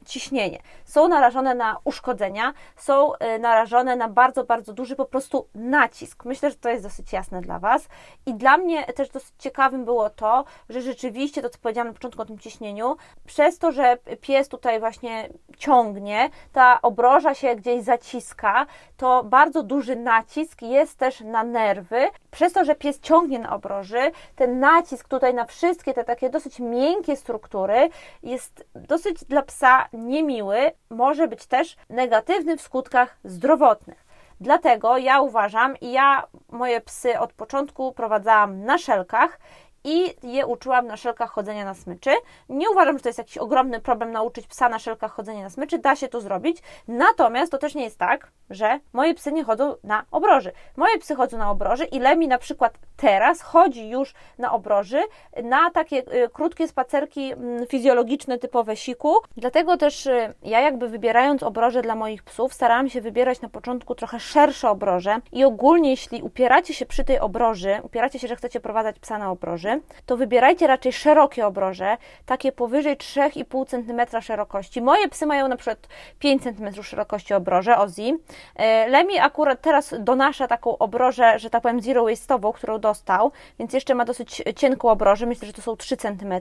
ciśnienie, 0.06 0.58
są 0.84 1.08
narażone 1.08 1.54
na 1.54 1.76
uszkodzenia, 1.84 2.52
są 2.76 3.14
y, 3.14 3.38
narażone 3.38 3.96
na 3.96 4.08
bardzo, 4.08 4.44
bardzo 4.44 4.72
duży 4.72 4.96
po 4.96 5.04
prostu 5.04 5.48
nacisk. 5.54 6.24
Myślę, 6.24 6.50
że 6.50 6.56
to 6.56 6.68
jest 6.68 6.82
dosyć 6.82 7.12
jasne 7.12 7.40
dla 7.40 7.58
Was. 7.58 7.88
I 8.26 8.34
dla 8.34 8.58
mnie 8.58 8.84
też 8.84 9.08
dosyć 9.08 9.32
ciekawym 9.38 9.84
było 9.84 10.10
to, 10.10 10.44
że 10.68 10.82
rzeczywiście 10.82 11.42
to, 11.42 11.50
co 11.50 11.58
powiedziałam 11.58 11.88
na 11.88 11.94
początku 11.94 12.22
o 12.22 12.24
tym 12.24 12.38
ciśnieniu, 12.38 12.96
przez 13.26 13.58
to, 13.58 13.72
że 13.72 13.98
pies 14.20 14.48
tutaj 14.48 14.80
właśnie 14.80 15.28
ciągnie, 15.58 16.30
ta 16.52 16.82
obroża 16.82 17.34
się 17.34 17.56
gdzieś 17.56 17.82
zaciska, 17.82 18.66
to 18.96 19.24
bardzo 19.24 19.62
duży 19.62 19.96
nacisk 19.96 20.62
jest 20.62 20.98
też 20.98 21.20
na 21.20 21.44
nerwy. 21.44 22.08
Przez 22.30 22.52
to, 22.52 22.64
że 22.64 22.74
pies 22.74 23.00
ciągnie 23.00 23.38
na 23.38 23.54
obroży, 23.54 24.10
ten 24.36 24.60
nacisk 24.60 25.08
tutaj 25.08 25.34
na 25.34 25.44
wszystkie 25.44 25.94
te 25.94 26.04
takie 26.04 26.30
dosyć 26.30 26.60
miękkie 26.60 27.16
struktury 27.16 27.88
jest 28.22 28.64
dosyć 28.74 29.24
dla 29.24 29.42
psa 29.46 29.88
niemiły, 29.92 30.72
może 30.90 31.28
być 31.28 31.46
też 31.46 31.76
negatywny 31.90 32.56
w 32.56 32.62
skutkach 32.62 33.18
zdrowotnych. 33.24 34.06
Dlatego 34.40 34.98
ja 34.98 35.20
uważam 35.20 35.76
i 35.80 35.92
ja 35.92 36.26
moje 36.48 36.80
psy 36.80 37.18
od 37.18 37.32
początku 37.32 37.92
prowadzałam 37.92 38.64
na 38.64 38.78
szelkach 38.78 39.38
i 39.86 40.14
je 40.22 40.46
uczyłam 40.46 40.86
na 40.86 40.96
szelkach 40.96 41.30
chodzenia 41.30 41.64
na 41.64 41.74
smyczy. 41.74 42.10
Nie 42.48 42.70
uważam, 42.70 42.98
że 42.98 43.02
to 43.02 43.08
jest 43.08 43.18
jakiś 43.18 43.38
ogromny 43.38 43.80
problem 43.80 44.12
nauczyć 44.12 44.46
psa 44.46 44.68
na 44.68 44.78
szelkach 44.78 45.12
chodzenia 45.12 45.42
na 45.42 45.50
smyczy, 45.50 45.78
da 45.78 45.96
się 45.96 46.08
to 46.08 46.20
zrobić. 46.20 46.58
Natomiast 46.88 47.52
to 47.52 47.58
też 47.58 47.74
nie 47.74 47.84
jest 47.84 47.98
tak, 47.98 48.30
że 48.50 48.80
moje 48.92 49.14
psy 49.14 49.32
nie 49.32 49.44
chodzą 49.44 49.74
na 49.84 50.04
obroży. 50.10 50.52
Moje 50.76 50.98
psy 50.98 51.14
chodzą 51.14 51.38
na 51.38 51.50
obroży 51.50 51.84
i 51.84 51.98
Lemi 51.98 52.28
na 52.28 52.38
przykład 52.38 52.78
teraz 52.96 53.42
chodzi 53.42 53.88
już 53.88 54.14
na 54.38 54.52
obroży 54.52 55.02
na 55.42 55.70
takie 55.70 55.98
y, 55.98 56.28
krótkie 56.32 56.68
spacerki 56.68 57.32
y, 57.32 57.66
fizjologiczne 57.66 58.38
typowe 58.38 58.76
siku. 58.76 59.16
Dlatego 59.36 59.76
też 59.76 60.06
y, 60.06 60.34
ja 60.42 60.60
jakby 60.60 60.88
wybierając 60.88 61.42
obroże 61.42 61.82
dla 61.82 61.94
moich 61.94 62.22
psów 62.22 62.54
starałam 62.54 62.88
się 62.88 63.00
wybierać 63.00 63.40
na 63.40 63.48
początku 63.48 63.94
trochę 63.94 64.20
szersze 64.20 64.70
obroże 64.70 65.20
i 65.32 65.44
ogólnie 65.44 65.90
jeśli 65.90 66.22
upieracie 66.22 66.74
się 66.74 66.86
przy 66.86 67.04
tej 67.04 67.20
obroży, 67.20 67.80
upieracie 67.82 68.18
się, 68.18 68.28
że 68.28 68.36
chcecie 68.36 68.60
prowadzać 68.60 68.98
psa 68.98 69.18
na 69.18 69.30
obroży, 69.30 69.75
to 70.06 70.16
wybierajcie 70.16 70.66
raczej 70.66 70.92
szerokie 70.92 71.46
obroże, 71.46 71.96
takie 72.26 72.52
powyżej 72.52 72.96
3,5 72.96 73.66
cm 73.66 74.22
szerokości. 74.22 74.82
Moje 74.82 75.08
psy 75.08 75.26
mają 75.26 75.48
na 75.48 75.56
przykład 75.56 75.88
5 76.18 76.42
cm 76.42 76.82
szerokości 76.82 77.34
obroże, 77.34 77.76
Ozzy. 77.78 78.18
E, 78.56 78.88
Lemi 78.88 79.18
akurat 79.18 79.60
teraz 79.60 79.94
donasza 79.98 80.48
taką 80.48 80.78
obrożę, 80.78 81.38
że 81.38 81.50
tak 81.50 81.62
powiem 81.62 81.80
zero 81.80 82.04
waste'ową, 82.04 82.52
którą 82.52 82.78
dostał, 82.78 83.32
więc 83.58 83.72
jeszcze 83.72 83.94
ma 83.94 84.04
dosyć 84.04 84.42
cienką 84.56 84.88
obrożę, 84.88 85.26
myślę, 85.26 85.46
że 85.46 85.52
to 85.52 85.62
są 85.62 85.76
3 85.76 85.96
cm. 85.96 86.34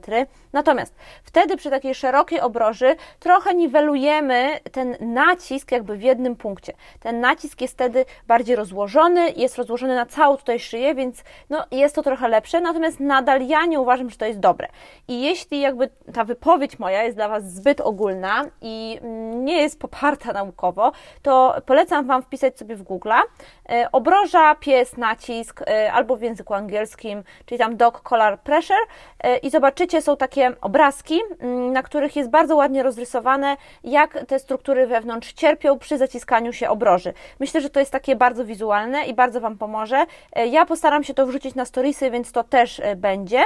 Natomiast 0.53 0.95
wtedy 1.23 1.57
przy 1.57 1.69
takiej 1.69 1.95
szerokiej 1.95 2.41
obroży 2.41 2.95
trochę 3.19 3.55
niwelujemy 3.55 4.59
ten 4.71 4.97
nacisk 4.99 5.71
jakby 5.71 5.97
w 5.97 6.01
jednym 6.01 6.35
punkcie. 6.35 6.73
Ten 6.99 7.19
nacisk 7.19 7.61
jest 7.61 7.73
wtedy 7.73 8.05
bardziej 8.27 8.55
rozłożony, 8.55 9.31
jest 9.31 9.57
rozłożony 9.57 9.95
na 9.95 10.05
całą 10.05 10.37
tutaj 10.37 10.59
szyję, 10.59 10.95
więc 10.95 11.23
no, 11.49 11.65
jest 11.71 11.95
to 11.95 12.03
trochę 12.03 12.27
lepsze, 12.27 12.61
natomiast 12.61 12.99
nadal 12.99 13.24
nadal 13.25 13.47
ja 13.47 13.65
nie 13.65 13.79
uważam, 13.79 14.09
że 14.09 14.17
to 14.17 14.25
jest 14.25 14.39
dobre. 14.39 14.67
I 15.07 15.21
jeśli 15.21 15.59
jakby 15.61 15.89
ta 16.13 16.23
wypowiedź 16.23 16.79
moja 16.79 17.03
jest 17.03 17.17
dla 17.17 17.29
Was 17.29 17.53
zbyt 17.53 17.81
ogólna 17.81 18.45
i 18.61 18.99
nie 19.35 19.61
jest 19.61 19.79
poparta 19.79 20.33
naukowo, 20.33 20.91
to 21.21 21.55
polecam 21.65 22.07
Wam 22.07 22.21
wpisać 22.21 22.59
sobie 22.59 22.75
w 22.75 22.83
Google 22.83 23.09
e, 23.69 23.89
obroża, 23.91 24.55
pies, 24.55 24.97
nacisk 24.97 25.61
e, 25.61 25.93
albo 25.93 26.17
w 26.17 26.21
języku 26.21 26.53
angielskim, 26.53 27.23
czyli 27.45 27.59
tam 27.59 27.77
dog 27.77 28.01
collar 28.09 28.39
pressure 28.39 28.85
e, 29.23 29.37
i 29.37 29.49
zobaczycie, 29.49 30.01
są 30.01 30.17
takie 30.17 30.53
obrazki, 30.61 31.21
na 31.71 31.83
których 31.83 32.15
jest 32.15 32.29
bardzo 32.29 32.55
ładnie 32.55 32.83
rozrysowane, 32.83 33.57
jak 33.83 34.25
te 34.27 34.39
struktury 34.39 34.87
wewnątrz 34.87 35.33
cierpią 35.33 35.79
przy 35.79 35.97
zaciskaniu 35.97 36.53
się 36.53 36.69
obroży. 36.69 37.13
Myślę, 37.39 37.61
że 37.61 37.69
to 37.69 37.79
jest 37.79 37.91
takie 37.91 38.15
bardzo 38.15 38.45
wizualne 38.45 39.05
i 39.05 39.13
bardzo 39.13 39.41
Wam 39.41 39.57
pomoże. 39.57 40.05
Ja 40.51 40.65
postaram 40.65 41.03
się 41.03 41.13
to 41.13 41.25
wrzucić 41.25 41.55
na 41.55 41.65
storiesy, 41.65 42.11
więc 42.11 42.31
to 42.31 42.43
też 42.43 42.81
będzie. 43.05 43.43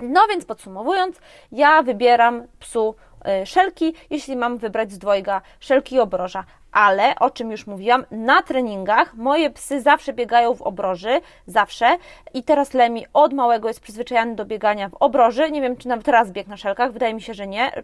No 0.00 0.20
więc 0.30 0.44
podsumowując, 0.44 1.20
ja 1.52 1.82
wybieram 1.82 2.46
psu 2.58 2.94
e, 3.24 3.46
szelki, 3.46 3.94
jeśli 4.10 4.36
mam 4.36 4.58
wybrać 4.58 4.92
z 4.92 4.98
dwojga 4.98 5.42
szelki 5.60 5.94
i 5.94 6.00
obroża. 6.00 6.44
Ale, 6.72 7.14
o 7.18 7.30
czym 7.30 7.50
już 7.50 7.66
mówiłam, 7.66 8.04
na 8.10 8.42
treningach 8.42 9.14
moje 9.14 9.50
psy 9.50 9.80
zawsze 9.80 10.12
biegają 10.12 10.54
w 10.54 10.62
obroży, 10.62 11.20
zawsze. 11.46 11.96
I 12.34 12.42
teraz 12.42 12.74
Lemi 12.74 13.06
od 13.12 13.32
małego 13.32 13.68
jest 13.68 13.80
przyzwyczajony 13.80 14.34
do 14.34 14.44
biegania 14.44 14.88
w 14.88 14.94
obroży. 14.94 15.50
Nie 15.50 15.60
wiem, 15.60 15.76
czy 15.76 15.88
nawet 15.88 16.04
teraz 16.04 16.30
bieg 16.30 16.46
na 16.46 16.56
szelkach, 16.56 16.92
wydaje 16.92 17.14
mi 17.14 17.22
się, 17.22 17.34
że 17.34 17.46
nie. 17.46 17.82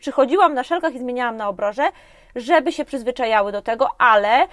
Przychodziłam 0.00 0.54
na 0.54 0.64
szelkach 0.64 0.94
i 0.94 0.98
zmieniałam 0.98 1.36
na 1.36 1.48
obroże 1.48 1.82
żeby 2.36 2.72
się 2.72 2.84
przyzwyczajały 2.84 3.52
do 3.52 3.62
tego, 3.62 3.88
ale 3.98 4.44
y, 4.44 4.46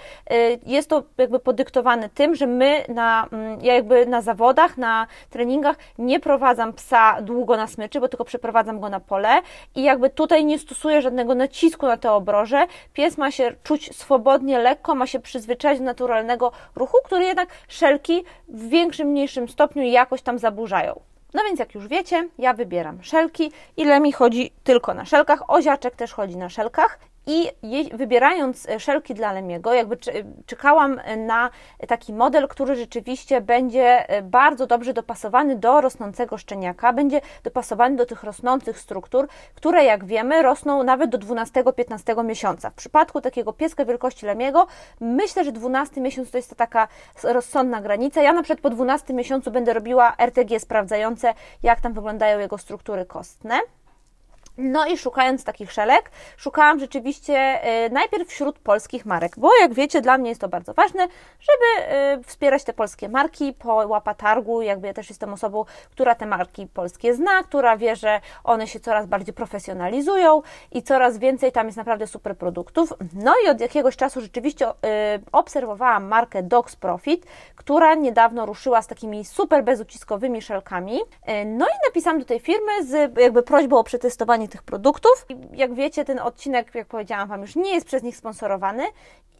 jest 0.66 0.90
to 0.90 1.02
jakby 1.18 1.40
podyktowane 1.40 2.08
tym, 2.08 2.34
że 2.34 2.46
my 2.46 2.84
na, 2.88 3.28
mm, 3.32 3.58
ja 3.62 3.74
jakby 3.74 4.06
na 4.06 4.22
zawodach, 4.22 4.78
na 4.78 5.06
treningach 5.30 5.76
nie 5.98 6.20
prowadzam 6.20 6.72
psa 6.72 7.22
długo 7.22 7.56
na 7.56 7.66
smyczy, 7.66 8.00
bo 8.00 8.08
tylko 8.08 8.24
przeprowadzam 8.24 8.80
go 8.80 8.88
na 8.88 9.00
pole 9.00 9.40
i 9.74 9.82
jakby 9.82 10.10
tutaj 10.10 10.44
nie 10.44 10.58
stosuję 10.58 11.02
żadnego 11.02 11.34
nacisku 11.34 11.86
na 11.86 11.96
te 11.96 12.12
obroże. 12.12 12.66
Pies 12.92 13.18
ma 13.18 13.30
się 13.30 13.52
czuć 13.62 13.96
swobodnie, 13.96 14.58
lekko, 14.58 14.94
ma 14.94 15.06
się 15.06 15.20
przyzwyczaić 15.20 15.78
do 15.78 15.84
naturalnego 15.84 16.52
ruchu, 16.76 16.98
który 17.04 17.24
jednak 17.24 17.48
szelki 17.68 18.24
w 18.48 18.68
większym, 18.68 19.08
mniejszym 19.08 19.48
stopniu 19.48 19.82
jakoś 19.82 20.22
tam 20.22 20.38
zaburzają. 20.38 21.00
No 21.34 21.42
więc 21.44 21.58
jak 21.60 21.74
już 21.74 21.88
wiecie, 21.88 22.28
ja 22.38 22.54
wybieram 22.54 23.02
szelki. 23.02 23.52
Ile 23.76 24.00
mi 24.00 24.12
chodzi 24.12 24.52
tylko 24.64 24.94
na 24.94 25.04
szelkach. 25.04 25.50
Oziaczek 25.50 25.96
też 25.96 26.12
chodzi 26.12 26.36
na 26.36 26.48
szelkach. 26.48 26.98
I 27.30 27.50
wybierając 27.92 28.68
e, 28.68 28.80
szelki 28.80 29.14
dla 29.14 29.32
Lemiego, 29.32 29.72
jakby 29.72 29.96
czekałam 30.46 31.00
na 31.16 31.50
taki 31.88 32.12
model, 32.12 32.48
który 32.48 32.76
rzeczywiście 32.76 33.40
będzie 33.40 34.08
e, 34.08 34.22
bardzo 34.22 34.66
dobrze 34.66 34.92
dopasowany 34.92 35.56
do 35.56 35.80
rosnącego 35.80 36.38
szczeniaka, 36.38 36.92
będzie 36.92 37.20
dopasowany 37.44 37.96
do 37.96 38.06
tych 38.06 38.22
rosnących 38.22 38.78
struktur, 38.78 39.28
które 39.54 39.84
jak 39.84 40.04
wiemy 40.04 40.42
rosną 40.42 40.82
nawet 40.82 41.10
do 41.10 41.18
12-15 41.18 42.24
miesiąca. 42.24 42.70
W 42.70 42.74
przypadku 42.74 43.20
takiego 43.20 43.52
pieska 43.52 43.84
wielkości 43.84 44.26
Lemiego 44.26 44.66
myślę, 45.00 45.44
że 45.44 45.52
12 45.52 46.00
miesiąc 46.00 46.30
to 46.30 46.38
jest 46.38 46.56
taka 46.56 46.88
rozsądna 47.22 47.80
granica. 47.80 48.22
Ja 48.22 48.32
na 48.32 48.42
przykład 48.42 48.60
po 48.60 48.70
12 48.70 49.14
miesiącu 49.14 49.50
będę 49.50 49.72
robiła 49.72 50.14
RTG 50.18 50.60
sprawdzające, 50.60 51.34
jak 51.62 51.80
tam 51.80 51.92
wyglądają 51.92 52.38
jego 52.38 52.58
struktury 52.58 53.06
kostne. 53.06 53.60
No 54.58 54.86
i 54.86 54.98
szukając 54.98 55.44
takich 55.44 55.72
szelek, 55.72 56.10
szukałam 56.36 56.80
rzeczywiście 56.80 57.60
y, 57.86 57.90
najpierw 57.90 58.28
wśród 58.28 58.58
polskich 58.58 59.06
marek, 59.06 59.32
bo 59.36 59.50
jak 59.60 59.74
wiecie, 59.74 60.00
dla 60.00 60.18
mnie 60.18 60.28
jest 60.28 60.40
to 60.40 60.48
bardzo 60.48 60.74
ważne, 60.74 61.08
żeby 61.40 61.94
y, 62.20 62.22
wspierać 62.24 62.64
te 62.64 62.72
polskie 62.72 63.08
marki 63.08 63.52
po 63.52 63.74
łapatargu. 63.74 64.62
Jakby 64.62 64.86
ja 64.86 64.94
też 64.94 65.08
jestem 65.08 65.32
osobą, 65.32 65.64
która 65.90 66.14
te 66.14 66.26
marki 66.26 66.66
polskie 66.66 67.14
zna, 67.14 67.42
która 67.42 67.76
wie, 67.76 67.96
że 67.96 68.20
one 68.44 68.66
się 68.66 68.80
coraz 68.80 69.06
bardziej 69.06 69.34
profesjonalizują 69.34 70.42
i 70.72 70.82
coraz 70.82 71.18
więcej 71.18 71.52
tam 71.52 71.66
jest 71.66 71.76
naprawdę 71.78 72.06
super 72.06 72.36
produktów. 72.36 72.92
No 73.14 73.34
i 73.46 73.48
od 73.48 73.60
jakiegoś 73.60 73.96
czasu 73.96 74.20
rzeczywiście 74.20 74.68
y, 74.70 74.72
obserwowałam 75.32 76.04
markę 76.04 76.42
Dogs 76.42 76.76
Profit, 76.76 77.26
która 77.56 77.94
niedawno 77.94 78.46
ruszyła 78.46 78.82
z 78.82 78.86
takimi 78.86 79.24
super 79.24 79.64
bezuciskowymi 79.64 80.42
szelkami. 80.42 80.98
No 81.46 81.66
i 81.66 81.86
napisałam 81.88 82.18
do 82.18 82.24
tej 82.24 82.40
firmy 82.40 82.84
z 82.84 83.18
jakby 83.18 83.42
prośbą 83.42 83.78
o 83.78 83.84
przetestowanie 83.84 84.47
tych 84.48 84.62
produktów. 84.62 85.26
Jak 85.52 85.74
wiecie, 85.74 86.04
ten 86.04 86.18
odcinek, 86.18 86.74
jak 86.74 86.86
powiedziałam 86.86 87.28
Wam, 87.28 87.40
już 87.40 87.56
nie 87.56 87.74
jest 87.74 87.86
przez 87.86 88.02
nich 88.02 88.16
sponsorowany. 88.16 88.82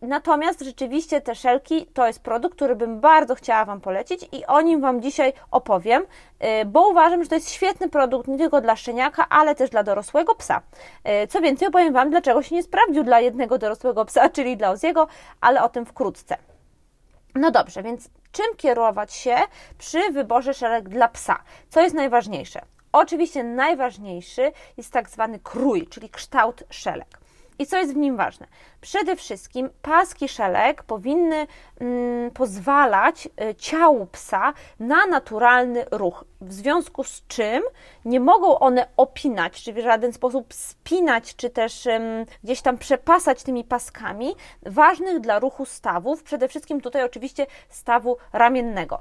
Natomiast 0.02 0.60
rzeczywiście 0.60 1.20
te 1.20 1.34
szelki 1.34 1.86
to 1.86 2.06
jest 2.06 2.22
produkt, 2.22 2.56
który 2.56 2.76
bym 2.76 3.00
bardzo 3.00 3.34
chciała 3.34 3.64
Wam 3.64 3.80
polecić 3.80 4.28
i 4.32 4.46
o 4.46 4.60
nim 4.60 4.80
Wam 4.80 5.02
dzisiaj 5.02 5.32
opowiem, 5.50 6.02
y, 6.02 6.64
bo 6.64 6.88
uważam, 6.88 7.22
że 7.22 7.28
to 7.28 7.34
jest 7.34 7.50
świetny 7.50 7.88
produkt 7.88 8.28
nie 8.28 8.38
tylko 8.38 8.60
dla 8.60 8.76
szczeniaka, 8.76 9.26
ale 9.28 9.54
też 9.54 9.70
dla 9.70 9.82
dorosłego 9.82 10.34
psa. 10.34 10.62
Y, 11.24 11.26
co 11.26 11.40
więcej, 11.40 11.68
opowiem 11.68 11.92
Wam, 11.92 12.10
dlaczego 12.10 12.42
się 12.42 12.54
nie 12.54 12.62
sprawdził 12.62 13.04
dla 13.04 13.20
jednego 13.20 13.58
dorosłego 13.58 14.04
psa, 14.04 14.28
czyli 14.36 14.56
dla 14.56 14.70
Oziego, 14.70 15.06
ale 15.40 15.62
o 15.62 15.68
tym 15.68 15.86
wkrótce. 15.86 16.36
No 17.34 17.50
dobrze, 17.50 17.82
więc 17.82 18.10
czym 18.32 18.56
kierować 18.56 19.14
się 19.14 19.36
przy 19.78 20.12
wyborze 20.12 20.54
szelek 20.54 20.88
dla 20.88 21.08
psa? 21.08 21.38
Co 21.68 21.80
jest 21.80 21.94
najważniejsze? 21.94 22.60
Oczywiście 22.92 23.44
najważniejszy 23.44 24.52
jest 24.76 24.92
tak 24.92 25.10
zwany 25.10 25.38
krój, 25.38 25.86
czyli 25.86 26.10
kształt 26.10 26.64
szelek. 26.70 27.20
I 27.58 27.66
co 27.66 27.78
jest 27.78 27.92
w 27.92 27.96
nim 27.96 28.16
ważne? 28.16 28.46
Przede 28.80 29.16
wszystkim 29.16 29.70
paski 29.82 30.28
szelek 30.28 30.82
powinny 30.82 31.46
mm, 31.80 32.30
pozwalać 32.30 33.28
y, 33.50 33.54
ciału 33.54 34.06
psa 34.06 34.52
na 34.80 35.06
naturalny 35.06 35.84
ruch, 35.90 36.24
w 36.40 36.52
związku 36.52 37.04
z 37.04 37.26
czym 37.26 37.62
nie 38.04 38.20
mogą 38.20 38.58
one 38.58 38.86
opinać, 38.96 39.62
czy 39.62 39.72
w 39.72 39.78
żaden 39.78 40.12
sposób 40.12 40.54
spinać, 40.54 41.36
czy 41.36 41.50
też 41.50 41.86
ym, 41.86 42.02
gdzieś 42.44 42.60
tam 42.62 42.78
przepasać 42.78 43.42
tymi 43.42 43.64
paskami 43.64 44.34
ważnych 44.62 45.20
dla 45.20 45.38
ruchu 45.38 45.64
stawów, 45.64 46.22
przede 46.22 46.48
wszystkim 46.48 46.80
tutaj 46.80 47.04
oczywiście 47.04 47.46
stawu 47.68 48.16
ramiennego. 48.32 49.00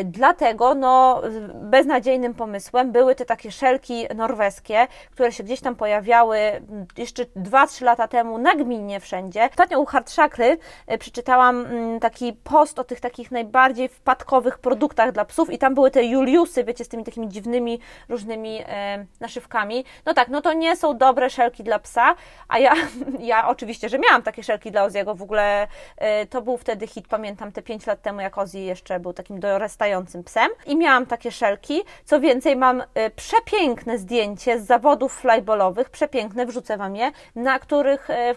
Y, 0.00 0.04
dlatego 0.04 0.74
no, 0.74 1.22
beznadziejnym 1.54 2.34
pomysłem 2.34 2.92
były 2.92 3.14
te 3.14 3.24
takie 3.24 3.52
szelki 3.52 4.06
norweskie, 4.14 4.86
które 5.10 5.32
się 5.32 5.44
gdzieś 5.44 5.60
tam 5.60 5.76
pojawiały 5.76 6.38
mm, 6.38 6.86
jeszcze 6.96 7.24
2-3 7.24 7.84
lata 7.84 8.08
temu 8.08 8.38
nagminnie 8.38 9.00
wszędzie 9.00 9.17
wszędzie. 9.18 9.48
Ostatnio 9.50 9.80
u 9.80 9.86
Hard 9.86 10.14
Chakry 10.14 10.58
e, 10.86 10.98
przeczytałam 10.98 11.66
mm, 11.66 12.00
taki 12.00 12.32
post 12.32 12.78
o 12.78 12.84
tych 12.84 13.00
takich 13.00 13.30
najbardziej 13.30 13.88
wpadkowych 13.88 14.58
produktach 14.58 15.12
dla 15.12 15.24
psów 15.24 15.50
i 15.50 15.58
tam 15.58 15.74
były 15.74 15.90
te 15.90 16.04
Juliusy, 16.04 16.64
wiecie, 16.64 16.84
z 16.84 16.88
tymi 16.88 17.04
takimi 17.04 17.28
dziwnymi 17.28 17.80
różnymi 18.08 18.62
e, 18.66 19.06
naszywkami. 19.20 19.84
No 20.06 20.14
tak, 20.14 20.28
no 20.28 20.40
to 20.40 20.52
nie 20.52 20.76
są 20.76 20.98
dobre 20.98 21.30
szelki 21.30 21.64
dla 21.64 21.78
psa, 21.78 22.14
a 22.48 22.58
ja, 22.58 22.74
ja 23.20 23.48
oczywiście, 23.48 23.88
że 23.88 23.98
miałam 23.98 24.22
takie 24.22 24.42
szelki 24.42 24.70
dla 24.70 24.84
Oziego, 24.84 25.14
w 25.14 25.22
ogóle 25.22 25.68
e, 25.96 26.26
to 26.26 26.42
był 26.42 26.56
wtedy 26.56 26.86
hit, 26.86 27.08
pamiętam 27.08 27.52
te 27.52 27.62
5 27.62 27.86
lat 27.86 28.02
temu, 28.02 28.20
jak 28.20 28.38
Ozzy 28.38 28.58
jeszcze 28.58 29.00
był 29.00 29.12
takim 29.12 29.40
dorastającym 29.40 30.24
psem 30.24 30.48
i 30.66 30.76
miałam 30.76 31.06
takie 31.06 31.30
szelki. 31.30 31.82
Co 32.04 32.20
więcej, 32.20 32.56
mam 32.56 32.82
e, 32.94 33.10
przepiękne 33.10 33.98
zdjęcie 33.98 34.60
z 34.60 34.66
zawodów 34.66 35.20
flyballowych, 35.20 35.90
przepiękne, 35.90 36.46
wrzucę 36.46 36.76
Wam 36.76 36.96
je, 36.96 37.12
na 37.34 37.58
których 37.58 38.10
e, 38.10 38.34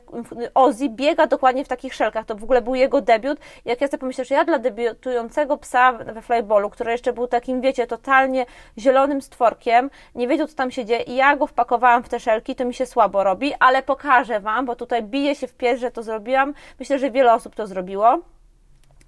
Ozzy 0.72 0.90
biega 0.90 1.28
dokładnie 1.28 1.66
w 1.66 1.68
takich 1.68 1.94
szelkach. 1.94 2.26
To 2.26 2.36
w 2.36 2.44
ogóle 2.44 2.62
był 2.62 2.76
jego 2.76 3.02
debiut. 3.02 3.40
Jak 3.66 3.82
ja 3.82 3.88
sobie 3.88 3.98
pomyślę, 3.98 4.26
że 4.26 4.36
ja 4.36 4.46
dla 4.46 4.60
debiutującego 4.60 5.58
psa 5.58 5.94
we 5.94 6.22
flyballu, 6.22 6.70
który 6.70 6.92
jeszcze 6.92 7.14
był 7.14 7.28
takim, 7.28 7.62
wiecie, 7.62 7.88
totalnie 7.88 8.46
zielonym 8.78 9.22
stworkiem, 9.22 9.90
nie 10.16 10.28
wiedział, 10.28 10.48
co 10.48 10.56
tam 10.56 10.72
się 10.72 10.86
dzieje 10.86 11.02
i 11.02 11.16
ja 11.16 11.36
go 11.36 11.48
wpakowałam 11.48 12.04
w 12.04 12.10
te 12.10 12.20
szelki, 12.20 12.56
to 12.56 12.66
mi 12.66 12.74
się 12.74 12.86
słabo 12.86 13.24
robi, 13.24 13.54
ale 13.60 13.84
pokażę 13.84 14.40
Wam, 14.40 14.66
bo 14.66 14.76
tutaj 14.76 15.04
bije 15.04 15.36
się 15.36 15.48
w 15.48 15.54
pies, 15.54 15.80
że 15.80 15.92
to 15.92 16.04
zrobiłam. 16.04 16.54
Myślę, 16.80 17.00
że 17.00 17.12
wiele 17.12 17.34
osób 17.34 17.56
to 17.56 17.68
zrobiło. 17.68 18.20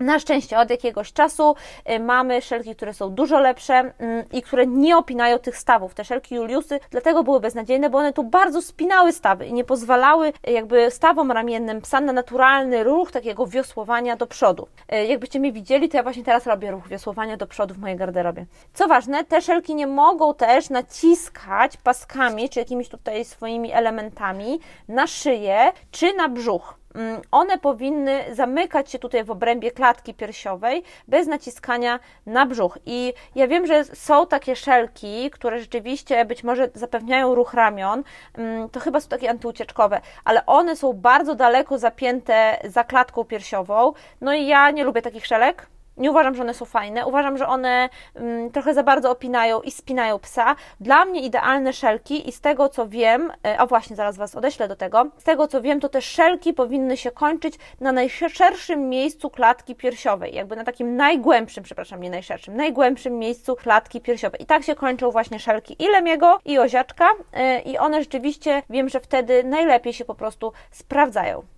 Na 0.03 0.19
szczęście 0.19 0.59
od 0.59 0.69
jakiegoś 0.69 1.13
czasu 1.13 1.55
y, 1.89 1.99
mamy 1.99 2.41
szelki, 2.41 2.75
które 2.75 2.93
są 2.93 3.09
dużo 3.09 3.39
lepsze 3.39 3.73
mm, 3.73 4.25
i 4.31 4.41
które 4.41 4.67
nie 4.67 4.97
opinają 4.97 5.39
tych 5.39 5.57
stawów. 5.57 5.93
Te 5.93 6.05
szelki 6.05 6.35
Juliusy 6.35 6.79
dlatego 6.91 7.23
były 7.23 7.39
beznadziejne, 7.39 7.89
bo 7.89 7.97
one 7.97 8.13
tu 8.13 8.23
bardzo 8.23 8.61
spinały 8.61 9.13
stawy 9.13 9.45
i 9.45 9.53
nie 9.53 9.63
pozwalały 9.63 10.33
y, 10.47 10.51
jakby 10.51 10.91
stawom 10.91 11.31
ramiennym 11.31 11.81
psa 11.81 12.01
na 12.01 12.13
naturalny 12.13 12.83
ruch 12.83 13.11
takiego 13.11 13.47
wiosłowania 13.47 14.15
do 14.15 14.27
przodu. 14.27 14.67
Y, 14.93 15.05
jakbyście 15.05 15.39
mnie 15.39 15.51
widzieli, 15.51 15.89
to 15.89 15.97
ja 15.97 16.03
właśnie 16.03 16.23
teraz 16.23 16.47
robię 16.47 16.71
ruch 16.71 16.87
wiosłowania 16.87 17.37
do 17.37 17.47
przodu 17.47 17.73
w 17.73 17.77
mojej 17.77 17.97
garderobie. 17.97 18.45
Co 18.73 18.87
ważne, 18.87 19.23
te 19.23 19.41
szelki 19.41 19.75
nie 19.75 19.87
mogą 19.87 20.33
też 20.33 20.69
naciskać 20.69 21.77
paskami 21.77 22.49
czy 22.49 22.59
jakimiś 22.59 22.89
tutaj 22.89 23.25
swoimi 23.25 23.71
elementami 23.71 24.59
na 24.87 25.07
szyję 25.07 25.71
czy 25.91 26.13
na 26.13 26.29
brzuch. 26.29 26.82
Mm, 26.95 27.21
one 27.31 27.57
powinny 27.57 28.35
zamykać 28.35 28.91
się 28.91 28.99
tutaj 28.99 29.23
w 29.23 29.31
obrębie 29.31 29.71
klatki 29.71 30.13
piersiowej 30.13 30.83
bez 31.07 31.27
naciskania 31.27 31.99
na 32.25 32.45
brzuch. 32.45 32.77
I 32.85 33.13
ja 33.35 33.47
wiem, 33.47 33.67
że 33.67 33.83
są 33.83 34.27
takie 34.27 34.55
szelki, 34.55 35.31
które 35.31 35.59
rzeczywiście 35.59 36.25
być 36.25 36.43
może 36.43 36.69
zapewniają 36.73 37.35
ruch 37.35 37.53
ramion, 37.53 38.03
mm, 38.37 38.69
to 38.69 38.79
chyba 38.79 38.99
są 38.99 39.09
takie 39.09 39.29
antyucieczkowe, 39.29 40.01
ale 40.25 40.45
one 40.45 40.75
są 40.75 40.93
bardzo 40.93 41.35
daleko 41.35 41.77
zapięte 41.77 42.57
za 42.63 42.83
klatką 42.83 43.23
piersiową. 43.23 43.93
No 44.21 44.33
i 44.33 44.47
ja 44.47 44.71
nie 44.71 44.83
lubię 44.83 45.01
takich 45.01 45.25
szelek 45.25 45.72
Nie 45.97 46.11
uważam, 46.11 46.35
że 46.35 46.41
one 46.41 46.53
są 46.53 46.65
fajne. 46.65 47.05
Uważam, 47.05 47.37
że 47.37 47.47
one 47.47 47.89
mm, 48.15 48.51
trochę 48.51 48.73
za 48.73 48.83
bardzo 48.83 49.11
opinają 49.11 49.61
i 49.61 49.71
spinają 49.71 50.19
psa. 50.19 50.55
Dla 50.79 51.05
mnie 51.05 51.21
idealne 51.21 51.73
szelki 51.73 52.29
i 52.29 52.31
z 52.31 52.41
tego 52.41 52.69
co 52.69 52.87
wiem, 52.87 53.31
e, 53.45 53.57
a 53.59 53.65
właśnie 53.65 53.95
zaraz 53.95 54.17
Was 54.17 54.35
odeślę 54.35 54.67
do 54.67 54.75
tego, 54.75 55.07
z 55.17 55.23
tego 55.23 55.47
co 55.47 55.61
wiem, 55.61 55.79
to 55.79 55.89
te 55.89 56.01
szelki 56.01 56.53
powinny 56.53 56.97
się 56.97 57.11
kończyć 57.11 57.55
na 57.79 57.91
najszerszym 57.91 58.89
miejscu 58.89 59.29
klatki 59.29 59.75
piersiowej, 59.75 60.35
jakby 60.35 60.55
na 60.55 60.63
takim 60.63 60.95
najgłębszym, 60.95 61.63
przepraszam, 61.63 62.01
nie 62.01 62.09
najszerszym, 62.09 62.55
najgłębszym 62.55 63.19
miejscu 63.19 63.55
klatki 63.55 64.01
piersiowej. 64.01 64.41
I 64.41 64.45
tak 64.45 64.63
się 64.63 64.75
kończą 64.75 65.11
właśnie 65.11 65.39
szelki 65.39 65.75
i 65.83 65.87
Lemiego, 65.87 66.39
i 66.45 66.59
Oziaczka 66.59 67.09
e, 67.33 67.59
i 67.59 67.77
one 67.77 67.99
rzeczywiście, 67.99 68.63
wiem, 68.69 68.89
że 68.89 68.99
wtedy 68.99 69.43
najlepiej 69.43 69.93
się 69.93 70.05
po 70.05 70.15
prostu 70.15 70.53
sprawdzają. 70.71 71.52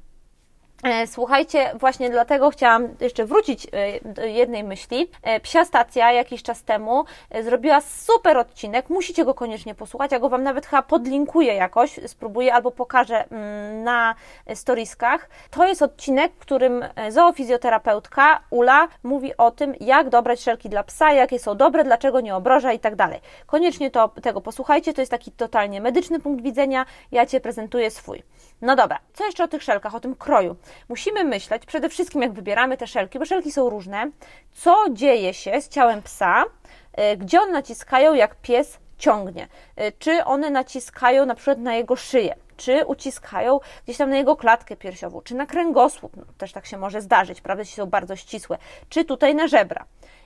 E, 0.83 1.07
słuchajcie, 1.07 1.71
właśnie 1.79 2.09
dlatego 2.09 2.49
chciałam 2.49 2.87
jeszcze 2.99 3.25
wrócić 3.25 3.67
e, 3.71 4.13
do 4.13 4.25
jednej 4.25 4.63
myśli. 4.63 5.09
E, 5.23 5.39
Psia 5.39 5.65
Stacja 5.65 6.11
jakiś 6.11 6.43
czas 6.43 6.63
temu 6.63 7.05
zrobiła 7.43 7.81
super 7.81 8.37
odcinek, 8.37 8.89
musicie 8.89 9.25
go 9.25 9.33
koniecznie 9.33 9.75
posłuchać, 9.75 10.11
ja 10.11 10.19
go 10.19 10.29
Wam 10.29 10.43
nawet 10.43 10.65
chyba 10.65 10.81
podlinkuję 10.81 11.53
jakoś, 11.53 11.99
spróbuję 12.07 12.53
albo 12.53 12.71
pokażę 12.71 13.25
mm, 13.29 13.83
na 13.83 14.15
storiskach. 14.53 15.29
To 15.51 15.65
jest 15.65 15.81
odcinek, 15.81 16.31
w 16.33 16.39
którym 16.39 16.85
zoofizjoterapeutka 17.09 18.41
Ula 18.49 18.87
mówi 19.03 19.37
o 19.37 19.51
tym, 19.51 19.75
jak 19.79 20.09
dobrać 20.09 20.41
szelki 20.41 20.69
dla 20.69 20.83
psa, 20.83 21.13
jakie 21.13 21.39
są 21.39 21.55
dobre, 21.55 21.83
dlaczego 21.83 22.21
nie 22.21 22.35
obroża 22.35 22.73
i 22.73 22.79
tak 22.79 22.95
dalej. 22.95 23.19
Koniecznie 23.45 23.91
to, 23.91 24.09
tego 24.09 24.41
posłuchajcie, 24.41 24.93
to 24.93 25.01
jest 25.01 25.11
taki 25.11 25.31
totalnie 25.31 25.81
medyczny 25.81 26.19
punkt 26.19 26.43
widzenia, 26.43 26.85
ja 27.11 27.25
Cię 27.25 27.39
prezentuję 27.39 27.91
swój. 27.91 28.23
No 28.61 28.75
dobra, 28.75 28.99
co 29.13 29.25
jeszcze 29.25 29.43
o 29.43 29.47
tych 29.47 29.63
szelkach, 29.63 29.95
o 29.95 29.99
tym 29.99 30.15
kroju? 30.15 30.55
Musimy 30.89 31.23
myśleć 31.23 31.65
przede 31.65 31.89
wszystkim, 31.89 32.21
jak 32.21 32.33
wybieramy 32.33 32.77
te 32.77 32.87
szelki, 32.87 33.19
bo 33.19 33.25
szelki 33.25 33.51
są 33.51 33.69
różne, 33.69 34.11
co 34.53 34.85
dzieje 34.91 35.33
się 35.33 35.61
z 35.61 35.69
ciałem 35.69 36.01
psa, 36.01 36.43
y, 36.43 37.17
gdzie 37.17 37.41
one 37.41 37.51
naciskają, 37.51 38.13
jak 38.13 38.35
pies 38.35 38.77
ciągnie. 38.97 39.47
Y, 39.81 39.91
czy 39.99 40.25
one 40.25 40.49
naciskają 40.49 41.25
na 41.25 41.35
przykład 41.35 41.59
na 41.59 41.75
jego 41.75 41.95
szyję, 41.95 42.35
czy 42.57 42.85
uciskają 42.85 43.59
gdzieś 43.85 43.97
tam 43.97 44.09
na 44.09 44.17
jego 44.17 44.35
klatkę 44.35 44.75
piersiową, 44.75 45.21
czy 45.21 45.35
na 45.35 45.45
kręgosłup, 45.45 46.17
no, 46.17 46.23
też 46.37 46.51
tak 46.51 46.65
się 46.65 46.77
może 46.77 47.01
zdarzyć, 47.01 47.41
prawda, 47.41 47.61
jeśli 47.61 47.75
są 47.75 47.85
bardzo 47.85 48.15
ścisłe, 48.15 48.57
czy 48.89 49.05
tutaj 49.05 49.35
na 49.35 49.47
żebra. 49.47 49.85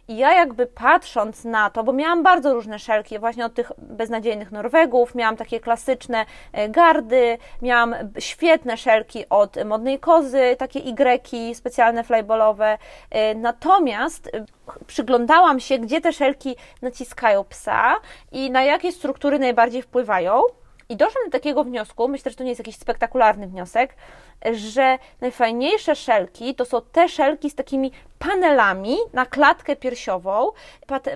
I 0.09 0.17
ja 0.17 0.33
jakby 0.33 0.65
patrząc 0.65 1.45
na 1.45 1.69
to, 1.69 1.83
bo 1.83 1.93
miałam 1.93 2.23
bardzo 2.23 2.53
różne 2.53 2.79
szelki, 2.79 3.19
właśnie 3.19 3.45
od 3.45 3.53
tych 3.53 3.71
beznadziejnych 3.77 4.51
Norwegów, 4.51 5.15
miałam 5.15 5.37
takie 5.37 5.59
klasyczne 5.59 6.25
e, 6.53 6.69
gardy, 6.69 7.37
miałam 7.61 7.95
świetne 8.19 8.77
szelki 8.77 9.29
od 9.29 9.65
modnej 9.65 9.99
kozy, 9.99 10.55
takie 10.57 10.79
Y, 10.79 11.55
specjalne 11.55 12.03
flyballowe. 12.03 12.77
E, 13.11 13.35
natomiast 13.35 14.27
e, 14.27 14.45
przyglądałam 14.87 15.59
się, 15.59 15.77
gdzie 15.77 16.01
te 16.01 16.13
szelki 16.13 16.55
naciskają 16.81 17.43
psa 17.43 17.95
i 18.31 18.51
na 18.51 18.63
jakie 18.63 18.91
struktury 18.91 19.39
najbardziej 19.39 19.81
wpływają. 19.81 20.41
I 20.91 20.95
doszłam 20.95 21.25
do 21.25 21.31
takiego 21.31 21.63
wniosku, 21.63 22.07
myślę, 22.07 22.31
że 22.31 22.37
to 22.37 22.43
nie 22.43 22.49
jest 22.49 22.59
jakiś 22.59 22.75
spektakularny 22.75 23.47
wniosek, 23.47 23.95
że 24.53 24.97
najfajniejsze 25.21 25.95
szelki 25.95 26.55
to 26.55 26.65
są 26.65 26.81
te 26.81 27.09
szelki 27.09 27.49
z 27.49 27.55
takimi 27.55 27.91
panelami 28.19 28.97
na 29.13 29.25
klatkę 29.25 29.75
piersiową, 29.75 30.51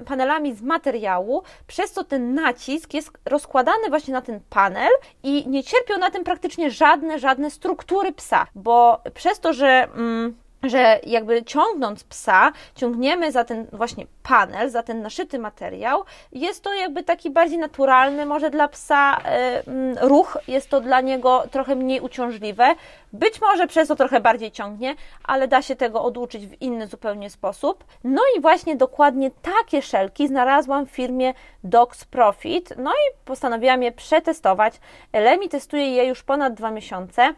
panelami 0.06 0.56
z 0.56 0.62
materiału, 0.62 1.44
przez 1.68 1.92
co 1.92 2.04
ten 2.04 2.34
nacisk 2.34 2.94
jest 2.94 3.12
rozkładany 3.26 3.90
właśnie 3.90 4.14
na 4.14 4.22
ten 4.22 4.40
panel 4.50 4.92
i 5.24 5.48
nie 5.48 5.64
cierpią 5.64 5.98
na 5.98 6.12
tym 6.12 6.24
praktycznie 6.24 6.72
żadne, 6.72 7.20
żadne 7.20 7.52
struktury 7.52 8.12
psa, 8.12 8.48
bo 8.56 9.02
przez 9.14 9.40
to, 9.40 9.54
że. 9.54 9.88
Mm, 9.96 10.43
że 10.64 11.00
jakby 11.04 11.44
ciągnąc 11.44 12.04
psa, 12.04 12.52
ciągniemy 12.76 13.32
za 13.32 13.44
ten 13.44 13.68
właśnie 13.72 14.06
panel, 14.24 14.70
za 14.70 14.84
ten 14.84 15.02
naszyty 15.02 15.40
materiał, 15.40 16.04
jest 16.32 16.64
to 16.64 16.74
jakby 16.74 17.04
taki 17.04 17.30
bardziej 17.30 17.58
naturalny, 17.58 18.26
może 18.26 18.50
dla 18.50 18.68
psa 18.68 19.18
y, 19.18 20.08
ruch, 20.08 20.38
jest 20.48 20.70
to 20.70 20.82
dla 20.82 21.02
niego 21.02 21.44
trochę 21.52 21.76
mniej 21.76 22.02
uciążliwe, 22.02 22.76
być 23.14 23.42
może 23.42 23.68
przez 23.68 23.88
to 23.88 23.96
trochę 23.96 24.20
bardziej 24.20 24.52
ciągnie, 24.52 24.96
ale 25.24 25.48
da 25.48 25.62
się 25.62 25.76
tego 25.76 26.04
oduczyć 26.04 26.48
w 26.48 26.62
inny 26.62 26.88
zupełnie 26.88 27.30
sposób. 27.30 27.84
No 28.04 28.22
i 28.38 28.42
właśnie 28.42 28.76
dokładnie 28.76 29.32
takie 29.32 29.82
szelki 29.82 30.28
znalazłam 30.28 30.86
w 30.86 30.92
firmie 30.92 31.34
Dogs 31.64 32.06
Profit, 32.06 32.74
no 32.78 32.92
i 32.92 33.26
postanowiłam 33.26 33.84
je 33.84 33.92
przetestować. 33.92 34.74
Lemi 35.14 35.50
testuje 35.50 35.88
je 35.88 36.06
już 36.06 36.24
ponad 36.24 36.54
dwa 36.54 36.72
miesiące. 36.72 37.34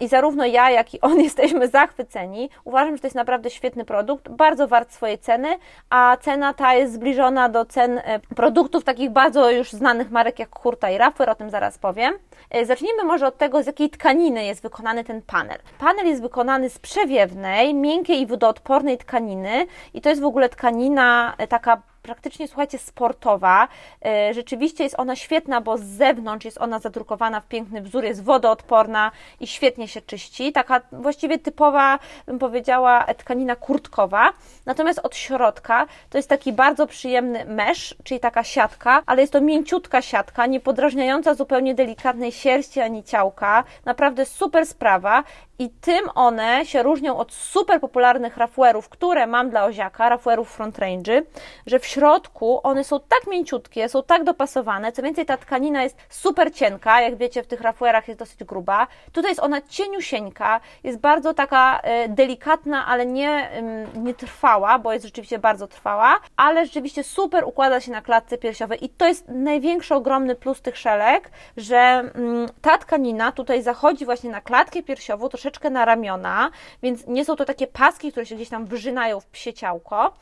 I 0.00 0.08
zarówno 0.08 0.46
ja, 0.46 0.70
jak 0.70 0.94
i 0.94 1.00
on 1.00 1.20
jesteśmy 1.28 1.68
zachwyceni. 1.68 2.50
Uważam, 2.64 2.96
że 2.96 3.00
to 3.00 3.06
jest 3.06 3.16
naprawdę 3.16 3.50
świetny 3.50 3.84
produkt, 3.84 4.28
bardzo 4.28 4.68
wart 4.68 4.92
swojej 4.92 5.18
ceny, 5.18 5.48
a 5.90 6.16
cena 6.20 6.54
ta 6.54 6.74
jest 6.74 6.92
zbliżona 6.92 7.48
do 7.48 7.64
cen 7.64 7.98
e, 7.98 8.20
produktów 8.36 8.84
takich 8.84 9.10
bardzo 9.10 9.50
już 9.50 9.72
znanych 9.72 10.10
marek 10.10 10.38
jak 10.38 10.58
Hurta 10.58 10.90
i 10.90 10.98
Raffer, 10.98 11.30
o 11.30 11.34
tym 11.34 11.50
zaraz 11.50 11.78
powiem. 11.78 12.14
E, 12.50 12.66
zacznijmy 12.66 13.04
może 13.04 13.26
od 13.26 13.38
tego, 13.38 13.62
z 13.62 13.66
jakiej 13.66 13.90
tkaniny 13.90 14.44
jest 14.44 14.62
wykonany 14.62 15.04
ten 15.04 15.22
panel. 15.22 15.58
Panel 15.78 16.06
jest 16.06 16.22
wykonany 16.22 16.70
z 16.70 16.78
przewiewnej, 16.78 17.74
miękkiej 17.74 18.20
i 18.20 18.26
wodoodpornej 18.26 18.98
tkaniny 18.98 19.66
i 19.94 20.00
to 20.00 20.08
jest 20.08 20.22
w 20.22 20.24
ogóle 20.24 20.48
tkanina 20.48 21.34
e, 21.38 21.46
taka 21.46 21.82
praktycznie, 22.04 22.48
słuchajcie, 22.48 22.78
sportowa. 22.78 23.68
E, 24.04 24.34
rzeczywiście 24.34 24.84
jest 24.84 24.98
ona 24.98 25.16
świetna, 25.16 25.60
bo 25.60 25.78
z 25.78 25.82
zewnątrz 25.82 26.44
jest 26.44 26.58
ona 26.58 26.78
zadrukowana 26.78 27.40
w 27.40 27.48
piękny 27.48 27.82
wzór, 27.82 28.04
jest 28.04 28.24
wodoodporna 28.24 29.10
i 29.40 29.46
świetnie 29.46 29.88
się 29.88 30.00
czyści. 30.00 30.52
Taka 30.52 30.80
właściwie 30.92 31.38
typowa, 31.38 31.98
bym 32.26 32.38
powiedziała, 32.38 33.04
tkanina 33.04 33.56
kurtkowa. 33.56 34.32
Natomiast 34.66 35.00
od 35.02 35.16
środka 35.16 35.86
to 36.10 36.18
jest 36.18 36.28
taki 36.28 36.52
bardzo 36.52 36.86
przyjemny 36.86 37.44
mesh, 37.44 37.94
czyli 38.04 38.20
taka 38.20 38.44
siatka, 38.44 39.02
ale 39.06 39.20
jest 39.20 39.32
to 39.32 39.40
mięciutka 39.40 40.02
siatka, 40.02 40.46
nie 40.46 40.60
podrażniająca 40.60 41.34
zupełnie 41.34 41.74
delikatnej 41.74 42.32
sierści 42.32 42.80
ani 42.80 43.04
ciałka. 43.04 43.64
Naprawdę 43.84 44.26
super 44.26 44.66
sprawa 44.66 45.24
i 45.58 45.70
tym 45.70 46.04
one 46.14 46.66
się 46.66 46.82
różnią 46.82 47.16
od 47.16 47.32
super 47.32 47.80
popularnych 47.80 48.36
rafuerów, 48.36 48.88
które 48.88 49.26
mam 49.26 49.50
dla 49.50 49.64
oziaka, 49.64 50.08
rafuerów 50.08 50.50
front 50.50 50.78
range, 50.78 51.22
że 51.66 51.78
w 51.78 51.86
środku 51.86 52.60
one 52.62 52.84
są 52.84 53.00
tak 53.00 53.26
mięciutkie, 53.26 53.88
są 53.88 54.02
tak 54.02 54.24
dopasowane, 54.24 54.92
co 54.92 55.02
więcej 55.02 55.26
ta 55.26 55.36
tkanina 55.36 55.82
jest 55.82 55.96
super 56.08 56.54
cienka, 56.54 57.00
jak 57.00 57.16
wiecie 57.16 57.42
w 57.42 57.46
tych 57.46 57.60
rafuerach 57.60 58.08
jest 58.08 58.20
dosyć 58.20 58.44
gruba. 58.44 58.86
Tutaj 59.12 59.30
jest 59.30 59.40
ona 59.40 59.60
cieniusieńka, 59.60 60.60
jest 60.84 60.98
bardzo 60.98 61.34
taka 61.34 61.80
e, 61.80 62.08
delikatna, 62.08 62.86
ale 62.86 63.06
nie, 63.06 63.50
nie 63.94 64.14
trwała, 64.14 64.78
bo 64.78 64.92
jest 64.92 65.04
rzeczywiście 65.04 65.38
bardzo 65.38 65.66
trwała, 65.66 66.20
ale 66.36 66.66
rzeczywiście 66.66 67.04
super 67.04 67.44
układa 67.44 67.80
się 67.80 67.92
na 67.92 68.02
klatce 68.02 68.38
piersiowej 68.38 68.84
i 68.84 68.88
to 68.88 69.06
jest 69.06 69.28
największy, 69.28 69.94
ogromny 69.94 70.34
plus 70.34 70.62
tych 70.62 70.78
szelek, 70.78 71.30
że 71.56 71.76
mm, 71.76 72.48
ta 72.62 72.78
tkanina 72.78 73.32
tutaj 73.32 73.62
zachodzi 73.62 74.04
właśnie 74.04 74.30
na 74.30 74.40
klatkę 74.40 74.82
piersiową, 74.82 75.28
to 75.28 75.38
troszeczkę 75.44 75.70
na 75.70 75.84
ramiona, 75.84 76.50
więc 76.82 77.06
nie 77.06 77.24
są 77.24 77.36
to 77.36 77.44
takie 77.44 77.66
paski, 77.66 78.10
które 78.10 78.26
się 78.26 78.34
gdzieś 78.34 78.48
tam 78.48 78.66
wyżynają 78.66 79.20
w 79.20 79.26
psie 79.26 79.52
ciałko. 79.52 80.12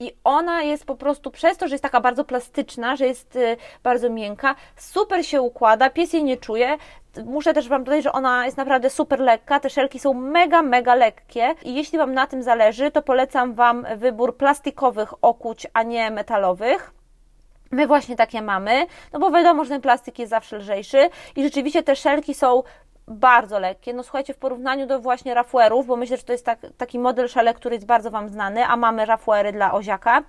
I 0.00 0.12
ona 0.24 0.62
jest 0.62 0.84
po 0.84 0.96
prostu 0.96 1.30
przez 1.30 1.56
to, 1.56 1.68
że 1.68 1.74
jest 1.74 1.82
taka 1.82 2.00
bardzo 2.00 2.24
plastyczna, 2.24 2.96
że 2.96 3.06
jest 3.06 3.36
y, 3.36 3.56
bardzo 3.82 4.10
miękka, 4.10 4.54
super 4.76 5.26
się 5.26 5.42
układa, 5.42 5.90
pies 5.90 6.12
jej 6.12 6.24
nie 6.24 6.36
czuje. 6.36 6.76
Muszę 7.24 7.54
też 7.54 7.68
Wam 7.68 7.84
dodać, 7.84 8.04
że 8.04 8.12
ona 8.12 8.44
jest 8.46 8.56
naprawdę 8.56 8.90
super 8.90 9.20
lekka. 9.20 9.60
Te 9.60 9.70
szelki 9.70 9.98
są 9.98 10.14
mega, 10.14 10.62
mega 10.62 10.94
lekkie. 10.94 11.54
I 11.64 11.74
jeśli 11.74 11.98
Wam 11.98 12.14
na 12.14 12.26
tym 12.26 12.42
zależy, 12.42 12.90
to 12.90 13.02
polecam 13.02 13.54
Wam 13.54 13.86
wybór 13.96 14.36
plastikowych 14.36 15.24
okuć, 15.24 15.66
a 15.72 15.82
nie 15.82 16.10
metalowych. 16.10 16.92
My 17.70 17.86
właśnie 17.86 18.16
takie 18.16 18.42
mamy, 18.42 18.86
no 19.12 19.18
bo 19.18 19.30
wiadomo, 19.30 19.64
że 19.64 19.70
ten 19.70 19.80
plastik 19.80 20.18
jest 20.18 20.30
zawsze 20.30 20.58
lżejszy 20.58 21.10
i 21.36 21.42
rzeczywiście 21.42 21.82
te 21.82 21.96
szelki 21.96 22.34
są 22.34 22.62
bardzo 23.08 23.58
lekkie. 23.58 23.94
No 23.94 24.02
słuchajcie, 24.02 24.34
w 24.34 24.36
porównaniu 24.36 24.86
do 24.86 25.00
właśnie 25.00 25.34
rafuerów, 25.34 25.86
bo 25.86 25.96
myślę, 25.96 26.16
że 26.16 26.22
to 26.22 26.32
jest 26.32 26.44
tak, 26.44 26.58
taki 26.76 26.98
model 26.98 27.28
szale, 27.28 27.54
który 27.54 27.74
jest 27.74 27.86
bardzo 27.86 28.10
Wam 28.10 28.28
znany, 28.28 28.64
a 28.64 28.76
mamy 28.76 29.04
rafuery 29.04 29.52
dla 29.52 29.72
oziaka, 29.72 30.22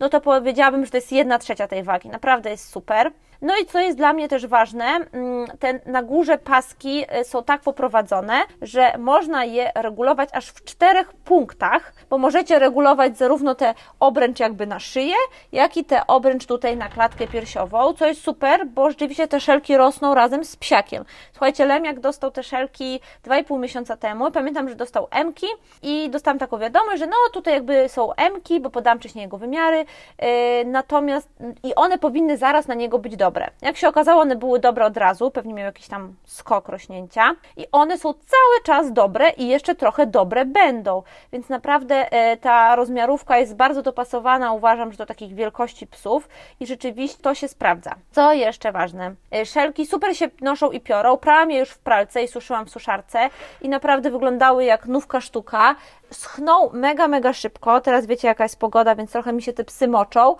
no 0.00 0.08
to 0.08 0.20
powiedziałabym, 0.20 0.84
że 0.84 0.90
to 0.90 0.96
jest 0.96 1.12
jedna 1.12 1.38
trzecia 1.38 1.68
tej 1.68 1.82
wagi. 1.82 2.08
Naprawdę 2.08 2.50
jest 2.50 2.68
super. 2.68 3.12
No 3.42 3.54
i 3.62 3.66
co 3.66 3.80
jest 3.80 3.96
dla 3.96 4.12
mnie 4.12 4.28
też 4.28 4.46
ważne, 4.46 4.84
mm, 4.84 5.46
te 5.58 5.80
na 5.86 6.02
górze 6.02 6.38
paski 6.38 7.04
y, 7.20 7.24
są 7.24 7.44
tak 7.44 7.60
poprowadzone, 7.60 8.42
że 8.62 8.98
można 8.98 9.44
je 9.44 9.72
regulować 9.74 10.28
aż 10.32 10.48
w 10.48 10.64
czterech 10.64 11.12
punktach, 11.12 11.92
bo 12.10 12.18
możecie 12.18 12.58
regulować 12.58 13.18
zarówno 13.18 13.54
te 13.54 13.74
obręcz 14.00 14.40
jakby 14.40 14.66
na 14.66 14.78
szyję, 14.78 15.14
jak 15.52 15.76
i 15.76 15.84
te 15.84 16.06
obręcz 16.06 16.46
tutaj 16.46 16.76
na 16.76 16.88
klatkę 16.88 17.26
piersiową, 17.26 17.92
co 17.92 18.06
jest 18.06 18.22
super, 18.22 18.66
bo 18.66 18.90
rzeczywiście 18.90 19.28
te 19.28 19.40
szelki 19.40 19.76
rosną 19.76 20.14
razem 20.14 20.44
z 20.44 20.56
psiakiem. 20.56 21.04
Słuchajcie, 21.32 21.66
Lemiak 21.66 22.00
dostał 22.00 22.30
te 22.30 22.42
szelki 22.42 23.00
2,5 23.24 23.58
miesiąca 23.58 23.96
temu, 23.96 24.30
pamiętam, 24.30 24.68
że 24.68 24.74
dostał 24.74 25.08
Mki 25.24 25.46
i 25.82 26.10
dostałam 26.10 26.38
taką 26.38 26.58
wiadomość, 26.58 26.98
że 26.98 27.06
no 27.06 27.16
tutaj 27.32 27.54
jakby 27.54 27.88
są 27.88 28.10
Mki, 28.36 28.60
bo 28.60 28.70
podam 28.70 28.98
wcześniej 28.98 29.22
jego 29.22 29.38
wymiary, 29.38 29.84
yy, 30.22 30.28
natomiast 30.64 31.28
i 31.62 31.74
one 31.74 31.98
powinny 31.98 32.36
zaraz 32.36 32.68
na 32.68 32.74
niego 32.74 32.98
być 32.98 33.16
dobre 33.16 33.25
dobre. 33.26 33.50
Jak 33.62 33.76
się 33.76 33.88
okazało, 33.88 34.22
one 34.22 34.36
były 34.36 34.60
dobre 34.60 34.84
od 34.86 34.96
razu, 34.96 35.30
pewnie 35.30 35.54
miał 35.54 35.66
jakiś 35.66 35.88
tam 35.88 36.14
skok 36.24 36.68
rośnięcia 36.68 37.34
i 37.56 37.66
one 37.72 37.98
są 37.98 38.12
cały 38.12 38.56
czas 38.64 38.92
dobre 38.92 39.30
i 39.30 39.48
jeszcze 39.48 39.74
trochę 39.74 40.06
dobre 40.06 40.44
będą, 40.44 41.02
więc 41.32 41.48
naprawdę 41.48 42.12
e, 42.12 42.36
ta 42.36 42.76
rozmiarówka 42.76 43.38
jest 43.38 43.56
bardzo 43.56 43.82
dopasowana, 43.82 44.52
uważam, 44.52 44.92
że 44.92 44.98
do 44.98 45.06
takich 45.06 45.34
wielkości 45.34 45.86
psów 45.86 46.28
i 46.60 46.66
rzeczywiście 46.66 47.22
to 47.22 47.34
się 47.34 47.48
sprawdza. 47.48 47.94
Co 48.10 48.32
jeszcze 48.32 48.72
ważne? 48.72 49.14
E, 49.34 49.46
szelki 49.46 49.86
super 49.86 50.16
się 50.16 50.28
noszą 50.40 50.70
i 50.70 50.80
piorą, 50.80 51.16
prałam 51.16 51.50
je 51.50 51.58
już 51.58 51.70
w 51.70 51.78
pralce 51.78 52.22
i 52.22 52.28
suszyłam 52.28 52.66
w 52.66 52.70
suszarce 52.70 53.30
i 53.62 53.68
naprawdę 53.68 54.10
wyglądały 54.10 54.64
jak 54.64 54.86
nówka 54.86 55.20
sztuka. 55.20 55.74
Schną 56.10 56.70
mega, 56.72 57.08
mega 57.08 57.32
szybko. 57.32 57.80
Teraz 57.80 58.06
wiecie, 58.06 58.28
jaka 58.28 58.44
jest 58.44 58.58
pogoda, 58.58 58.94
więc 58.94 59.12
trochę 59.12 59.32
mi 59.32 59.42
się 59.42 59.52
te 59.52 59.64
psy 59.64 59.88
moczą. 59.88 60.36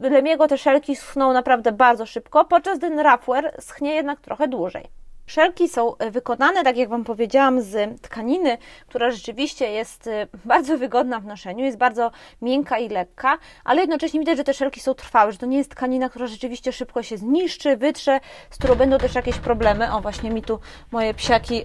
Lemiego 0.00 0.48
te 0.48 0.58
szelki 0.58 0.96
schną 0.96 1.32
naprawdę 1.32 1.72
bardzo 1.72 2.06
szybko, 2.06 2.44
podczas 2.44 2.78
gdy 2.78 3.02
Rapware 3.02 3.56
schnie 3.60 3.94
jednak 3.94 4.20
trochę 4.20 4.48
dłużej. 4.48 5.00
Szelki 5.26 5.68
są 5.68 5.96
e, 5.96 6.10
wykonane, 6.10 6.64
tak 6.64 6.76
jak 6.76 6.88
Wam 6.88 7.04
powiedziałam, 7.04 7.62
z 7.62 8.00
tkaniny, 8.02 8.58
która 8.88 9.10
rzeczywiście 9.10 9.70
jest 9.70 10.06
e, 10.06 10.26
bardzo 10.44 10.78
wygodna 10.78 11.20
w 11.20 11.26
noszeniu, 11.26 11.64
jest 11.64 11.78
bardzo 11.78 12.10
miękka 12.42 12.78
i 12.78 12.88
lekka, 12.88 13.38
ale 13.64 13.80
jednocześnie 13.80 14.20
widać, 14.20 14.36
że 14.36 14.44
te 14.44 14.54
szelki 14.54 14.80
są 14.80 14.94
trwałe, 14.94 15.32
że 15.32 15.38
to 15.38 15.46
nie 15.46 15.58
jest 15.58 15.70
tkanina, 15.70 16.08
która 16.08 16.26
rzeczywiście 16.26 16.72
szybko 16.72 17.02
się 17.02 17.16
zniszczy, 17.16 17.76
wytrze, 17.76 18.20
z 18.50 18.58
którą 18.58 18.74
będą 18.74 18.98
też 18.98 19.14
jakieś 19.14 19.38
problemy. 19.38 19.92
O, 19.92 20.00
właśnie 20.00 20.30
mi 20.30 20.42
tu 20.42 20.58
moje 20.92 21.14
psiaki 21.14 21.64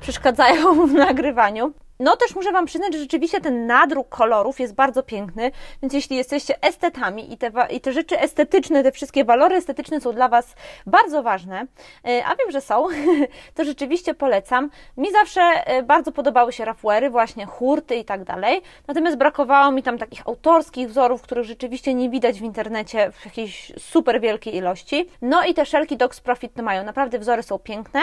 przeszkadzają 0.00 0.74
w 0.86 0.92
nagrywaniu. 0.92 1.72
No 2.02 2.16
też 2.16 2.34
muszę 2.34 2.52
Wam 2.52 2.66
przyznać, 2.66 2.92
że 2.92 2.98
rzeczywiście 2.98 3.40
ten 3.40 3.66
nadruk 3.66 4.08
kolorów 4.08 4.60
jest 4.60 4.74
bardzo 4.74 5.02
piękny, 5.02 5.50
więc 5.82 5.94
jeśli 5.94 6.16
jesteście 6.16 6.62
estetami 6.62 7.32
i 7.32 7.38
te, 7.38 7.50
i 7.70 7.80
te 7.80 7.92
rzeczy 7.92 8.20
estetyczne, 8.20 8.82
te 8.82 8.92
wszystkie 8.92 9.24
walory 9.24 9.56
estetyczne 9.56 10.00
są 10.00 10.12
dla 10.12 10.28
Was 10.28 10.54
bardzo 10.86 11.22
ważne, 11.22 11.66
e, 12.06 12.24
a 12.26 12.36
wiem, 12.36 12.50
że 12.50 12.60
są, 12.60 12.86
to 13.54 13.64
rzeczywiście 13.64 14.14
polecam. 14.14 14.70
Mi 14.96 15.12
zawsze 15.12 15.40
e, 15.40 15.82
bardzo 15.82 16.12
podobały 16.12 16.52
się 16.52 16.64
rafuery, 16.64 17.10
właśnie 17.10 17.46
hurty 17.46 17.96
i 17.96 18.04
tak 18.04 18.24
dalej, 18.24 18.62
natomiast 18.88 19.16
brakowało 19.16 19.72
mi 19.72 19.82
tam 19.82 19.98
takich 19.98 20.28
autorskich 20.28 20.88
wzorów, 20.88 21.22
których 21.22 21.44
rzeczywiście 21.44 21.94
nie 21.94 22.10
widać 22.10 22.40
w 22.40 22.44
internecie 22.44 23.12
w 23.12 23.24
jakiejś 23.24 23.72
super 23.78 24.20
wielkiej 24.20 24.56
ilości. 24.56 25.08
No 25.22 25.44
i 25.44 25.54
te 25.54 25.66
szelki 25.66 25.96
Dogs 25.96 26.20
Profit 26.20 26.56
mają, 26.56 26.84
naprawdę 26.84 27.18
wzory 27.18 27.42
są 27.42 27.58
piękne. 27.58 28.00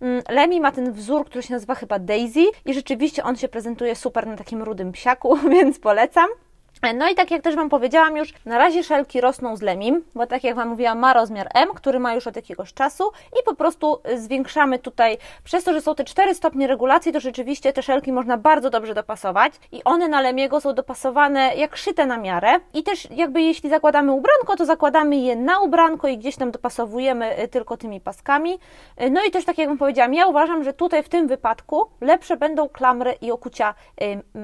Mm, 0.00 0.22
Lemi 0.28 0.60
ma 0.60 0.72
ten 0.72 0.92
wzór, 0.92 1.26
który 1.26 1.42
się 1.42 1.54
nazywa 1.54 1.74
chyba 1.74 1.98
Daisy 1.98 2.44
i 2.64 2.74
rzeczywiście 2.74 3.24
on 3.24 3.36
się 3.40 3.48
prezentuje 3.48 3.96
super 3.96 4.26
na 4.26 4.36
takim 4.36 4.62
rudym 4.62 4.92
psiaku, 4.92 5.36
więc 5.54 5.78
polecam. 5.78 6.28
No 6.94 7.08
i 7.08 7.14
tak 7.14 7.30
jak 7.30 7.42
też 7.42 7.56
Wam 7.56 7.68
powiedziałam 7.68 8.16
już, 8.16 8.32
na 8.44 8.58
razie 8.58 8.84
szelki 8.84 9.20
rosną 9.20 9.56
z 9.56 9.62
lemim, 9.62 10.04
bo 10.14 10.26
tak 10.26 10.44
jak 10.44 10.56
Wam 10.56 10.68
mówiłam, 10.68 10.98
ma 10.98 11.12
rozmiar 11.12 11.48
M, 11.54 11.68
który 11.74 12.00
ma 12.00 12.14
już 12.14 12.26
od 12.26 12.36
jakiegoś 12.36 12.74
czasu 12.74 13.04
i 13.40 13.44
po 13.44 13.54
prostu 13.54 14.00
zwiększamy 14.16 14.78
tutaj, 14.78 15.18
przez 15.44 15.64
to, 15.64 15.72
że 15.72 15.80
są 15.80 15.94
te 15.94 16.04
4 16.04 16.34
stopnie 16.34 16.66
regulacji, 16.66 17.12
to 17.12 17.20
rzeczywiście 17.20 17.72
te 17.72 17.82
szelki 17.82 18.12
można 18.12 18.36
bardzo 18.36 18.70
dobrze 18.70 18.94
dopasować 18.94 19.52
i 19.72 19.84
one 19.84 20.08
na 20.08 20.20
lemiego 20.20 20.60
są 20.60 20.74
dopasowane 20.74 21.54
jak 21.56 21.76
szyte 21.76 22.06
na 22.06 22.18
miarę 22.18 22.52
i 22.74 22.82
też 22.82 23.08
jakby 23.10 23.42
jeśli 23.42 23.70
zakładamy 23.70 24.12
ubranko, 24.12 24.56
to 24.56 24.66
zakładamy 24.66 25.16
je 25.16 25.36
na 25.36 25.60
ubranko 25.60 26.08
i 26.08 26.18
gdzieś 26.18 26.36
tam 26.36 26.50
dopasowujemy 26.50 27.42
y, 27.42 27.48
tylko 27.48 27.76
tymi 27.76 28.00
paskami. 28.00 28.58
Y, 29.02 29.10
no 29.10 29.24
i 29.24 29.30
też 29.30 29.44
tak 29.44 29.58
jak 29.58 29.68
Wam 29.68 29.78
powiedziałam, 29.78 30.14
ja 30.14 30.26
uważam, 30.26 30.64
że 30.64 30.72
tutaj 30.72 31.02
w 31.02 31.08
tym 31.08 31.28
wypadku 31.28 31.86
lepsze 32.00 32.36
będą 32.36 32.68
klamry 32.68 33.14
i 33.20 33.30
okucia, 33.30 33.74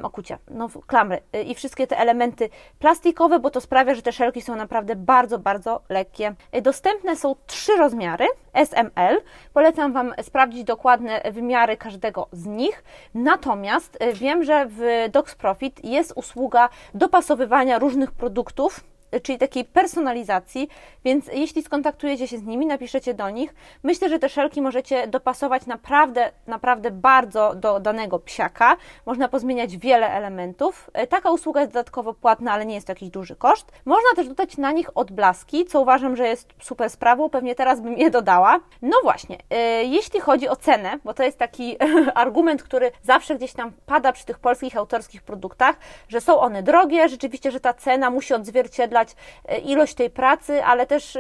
okucia, 0.03 0.39
no 0.51 0.69
klamry 0.87 1.21
y, 1.37 1.43
i 1.43 1.55
wszystkie 1.55 1.87
te 1.87 1.99
elementy 1.99 2.26
elementy 2.27 2.49
plastikowe, 2.79 3.39
bo 3.39 3.51
to 3.51 3.61
sprawia, 3.61 3.95
że 3.95 4.03
te 4.03 4.13
szelki 4.13 4.43
są 4.43 4.57
naprawdę 4.57 4.97
bardzo, 4.97 5.39
bardzo 5.39 5.81
lekkie. 5.89 6.35
Dostępne 6.63 7.17
są 7.17 7.37
trzy 7.47 7.77
rozmiary 7.77 8.27
SML. 8.55 9.21
Polecam 9.53 9.93
Wam 9.93 10.15
sprawdzić 10.23 10.65
dokładne 10.65 11.21
wymiary 11.33 11.77
każdego 11.77 12.29
z 12.33 12.47
nich. 12.47 12.85
Natomiast 13.15 13.97
e, 14.01 14.13
wiem, 14.13 14.45
że 14.45 14.67
w 14.69 15.09
Docs 15.13 15.35
Profit 15.35 15.85
jest 15.85 16.13
usługa 16.17 16.69
dopasowywania 16.95 17.79
różnych 17.79 18.13
produktów 18.13 18.81
czyli 19.21 19.39
takiej 19.39 19.65
personalizacji, 19.65 20.69
więc 21.05 21.27
jeśli 21.33 21.63
skontaktujecie 21.63 22.29
się 22.29 22.39
z 22.39 22.43
nimi, 22.43 22.67
napiszecie 22.67 23.15
do 23.15 23.31
nich, 23.31 23.55
myślę, 23.83 24.09
że 24.09 24.19
te 24.19 24.29
szelki 24.29 24.63
możecie 24.63 25.07
dopasować 25.07 25.67
naprawdę, 25.67 26.31
naprawdę 26.47 26.91
bardzo 26.91 27.55
do 27.55 27.81
danego 27.81 28.19
psiaka. 28.19 28.77
Można 29.07 29.29
pozmieniać 29.29 29.77
wiele 29.77 30.11
elementów. 30.11 30.91
E, 30.93 31.07
taka 31.07 31.31
usługa 31.31 31.61
jest 31.61 31.73
dodatkowo 31.73 32.15
płatna, 32.15 32.53
ale 32.53 32.67
nie 32.67 32.75
jest 32.75 32.87
to 32.87 32.93
jakiś 32.93 33.11
duży 33.11 33.37
koszt. 33.37 33.73
Można 33.85 34.09
też 34.17 34.29
dodać 34.29 34.57
na 34.57 34.73
nich 34.73 34.91
odblaski, 34.95 35.65
co 35.65 35.81
uważam, 35.81 36.17
że 36.17 36.29
jest 36.29 36.49
super 36.61 36.91
sprawą, 36.91 37.31
pewnie 37.31 37.55
teraz 37.55 37.81
bym 37.81 37.99
je 37.99 38.11
dodała. 38.11 38.61
No 38.83 38.97
właśnie, 39.03 39.39
e, 39.51 39.85
jeśli 39.85 40.21
chodzi 40.21 40.49
o 40.49 40.57
cenę, 40.57 40.99
bo 41.05 41.15
to 41.15 41.23
jest 41.23 41.39
taki 41.39 41.77
argument, 42.15 42.63
który 42.63 42.91
zawsze 43.03 43.37
gdzieś 43.37 43.53
tam 43.53 43.73
pada 43.87 44.13
przy 44.13 44.27
tych 44.27 44.39
polskich 44.39 44.77
autorskich 44.77 45.23
produktach, 45.23 45.77
że 46.09 46.21
są 46.21 46.41
one 46.41 46.63
drogie, 46.63 47.09
rzeczywiście, 47.09 47.51
że 47.51 47.61
ta 47.61 47.75
cena 47.75 48.11
musi 48.11 48.35
odzwierciedlać 48.35 49.06
E, 49.49 49.59
ilość 49.59 49.95
tej 49.95 50.11
pracy, 50.11 50.65
ale 50.65 50.87
też 50.87 51.19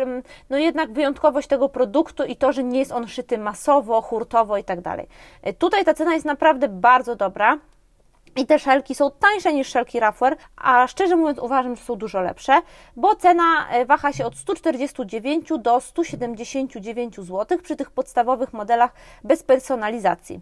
no 0.51 0.59
jednak 0.59 0.93
wyjątkowość 0.93 1.49
tego 1.49 1.69
produktu 1.69 2.25
i 2.25 2.37
to, 2.37 2.53
że 2.53 2.65
nie 2.65 2.79
jest 2.79 2.93
on 2.93 3.09
szyty 3.09 3.39
masowo, 3.39 4.03
hurtowo 4.03 4.57
i 4.57 4.65
tak 4.65 4.81
dalej. 4.81 5.09
E, 5.43 5.53
tutaj 5.53 5.85
ta 5.85 5.95
cena 5.95 6.15
jest 6.15 6.27
naprawdę 6.27 6.69
bardzo 6.69 7.17
dobra. 7.17 7.59
I 8.37 8.47
te 8.47 8.59
szelki 8.59 8.95
są 8.95 9.11
tańsze 9.11 9.53
niż 9.53 9.69
szelki 9.69 10.01
Raffler, 10.01 10.37
a 10.57 10.87
szczerze 10.87 11.17
mówiąc 11.17 11.39
uważam, 11.39 11.77
że 11.77 11.83
są 11.83 11.97
dużo 11.97 12.21
lepsze, 12.21 12.53
bo 12.97 13.15
cena 13.15 13.69
e, 13.71 13.87
waha 13.87 14.13
się 14.13 14.27
od 14.27 14.37
149 14.37 15.49
do 15.59 15.81
179 15.81 17.17
zł 17.17 17.59
przy 17.63 17.77
tych 17.77 17.91
podstawowych 17.91 18.53
modelach 18.53 18.93
bez 19.25 19.43
personalizacji. 19.43 20.41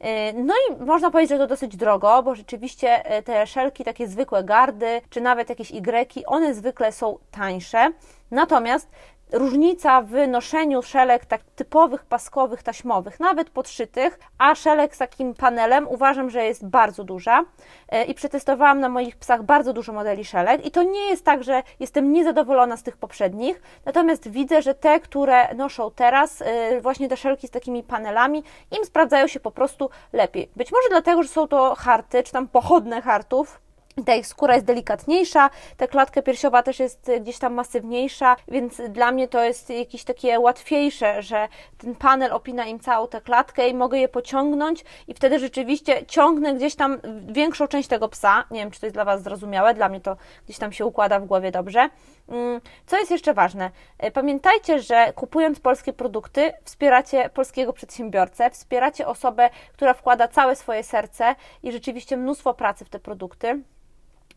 E, 0.00 0.32
no 0.32 0.54
i 0.54 0.84
można 0.84 1.10
powiedzieć, 1.10 1.30
że 1.30 1.38
to 1.38 1.46
dosyć 1.46 1.76
drogo, 1.76 2.22
bo 2.22 2.34
rzeczywiście 2.34 3.04
e, 3.04 3.22
te 3.22 3.46
szelki, 3.46 3.84
takie 3.84 4.08
zwykłe 4.08 4.44
gardy, 4.44 5.00
czy 5.10 5.20
nawet 5.20 5.48
jakieś 5.48 5.70
Y, 5.70 6.26
one 6.26 6.54
zwykle 6.54 6.92
są 6.92 7.18
tańsze. 7.30 7.92
Natomiast 8.30 8.90
różnica 9.32 10.02
w 10.02 10.28
noszeniu 10.28 10.82
szelek 10.82 11.26
tak 11.26 11.40
typowych, 11.56 12.04
paskowych, 12.04 12.62
taśmowych, 12.62 13.20
nawet 13.20 13.50
podszytych, 13.50 14.18
a 14.38 14.54
szelek 14.54 14.94
z 14.94 14.98
takim 14.98 15.34
panelem 15.34 15.88
uważam, 15.88 16.30
że 16.30 16.44
jest 16.44 16.66
bardzo 16.66 17.04
duża 17.04 17.44
e, 17.88 18.04
i 18.04 18.14
przetestowałam 18.14 18.80
na 18.80 18.88
moich 18.88 19.16
psach 19.16 19.42
bardzo 19.42 19.72
dużo 19.72 19.92
modeli 19.92 20.24
szelek 20.24 20.66
i 20.66 20.70
to 20.70 20.82
nie 20.82 21.10
jest 21.10 21.24
tak, 21.24 21.44
że 21.44 21.62
jestem 21.80 22.12
niezadowolona 22.12 22.76
z 22.76 22.82
tych 22.82 22.96
poprzednich, 22.96 23.62
natomiast 23.84 24.28
widzę, 24.28 24.62
że 24.62 24.74
te, 24.74 25.00
które 25.00 25.54
noszą 25.54 25.90
teraz, 25.90 26.42
e, 26.42 26.80
właśnie 26.80 27.08
te 27.08 27.16
szelki 27.16 27.48
z 27.48 27.50
takimi 27.50 27.82
panelami, 27.82 28.44
im 28.78 28.84
sprawdzają 28.84 29.26
się 29.26 29.40
po 29.40 29.50
prostu 29.50 29.90
lepiej. 30.12 30.50
Być 30.56 30.72
może 30.72 30.88
dlatego, 30.88 31.22
że 31.22 31.28
są 31.28 31.48
to 31.48 31.74
harty, 31.74 32.22
czy 32.22 32.32
tam 32.32 32.48
pochodne 32.48 33.02
hartów, 33.02 33.65
ta 34.04 34.14
ich 34.14 34.26
skóra 34.26 34.54
jest 34.54 34.66
delikatniejsza, 34.66 35.50
ta 35.76 35.86
klatka 35.86 36.22
piersiowa 36.22 36.62
też 36.62 36.78
jest 36.78 37.10
gdzieś 37.20 37.38
tam 37.38 37.54
masywniejsza, 37.54 38.36
więc 38.48 38.82
dla 38.88 39.12
mnie 39.12 39.28
to 39.28 39.44
jest 39.44 39.70
jakieś 39.70 40.04
takie 40.04 40.40
łatwiejsze, 40.40 41.22
że 41.22 41.48
ten 41.78 41.94
panel 41.94 42.32
opina 42.32 42.66
im 42.66 42.80
całą 42.80 43.08
tę 43.08 43.20
klatkę 43.20 43.68
i 43.68 43.74
mogę 43.74 43.98
je 43.98 44.08
pociągnąć 44.08 44.84
i 45.08 45.14
wtedy 45.14 45.38
rzeczywiście 45.38 46.06
ciągnę 46.06 46.54
gdzieś 46.54 46.74
tam 46.74 46.98
większą 47.26 47.66
część 47.66 47.88
tego 47.88 48.08
psa. 48.08 48.44
Nie 48.50 48.60
wiem, 48.60 48.70
czy 48.70 48.80
to 48.80 48.86
jest 48.86 48.96
dla 48.96 49.04
Was 49.04 49.22
zrozumiałe, 49.22 49.74
dla 49.74 49.88
mnie 49.88 50.00
to 50.00 50.16
gdzieś 50.44 50.58
tam 50.58 50.72
się 50.72 50.86
układa 50.86 51.20
w 51.20 51.24
głowie 51.24 51.50
dobrze. 51.50 51.88
Mm, 52.28 52.60
co 52.86 52.98
jest 52.98 53.10
jeszcze 53.10 53.34
ważne? 53.34 53.70
E, 53.98 54.10
pamiętajcie, 54.10 54.80
że 54.80 55.12
kupując 55.12 55.60
polskie 55.60 55.92
produkty, 55.92 56.52
wspieracie 56.64 57.30
polskiego 57.34 57.72
przedsiębiorcę, 57.72 58.50
wspieracie 58.50 59.06
osobę, 59.06 59.50
która 59.72 59.94
wkłada 59.94 60.28
całe 60.28 60.56
swoje 60.56 60.82
serce 60.82 61.34
i 61.62 61.72
rzeczywiście 61.72 62.16
mnóstwo 62.16 62.54
pracy 62.54 62.84
w 62.84 62.88
te 62.88 62.98
produkty. 62.98 63.62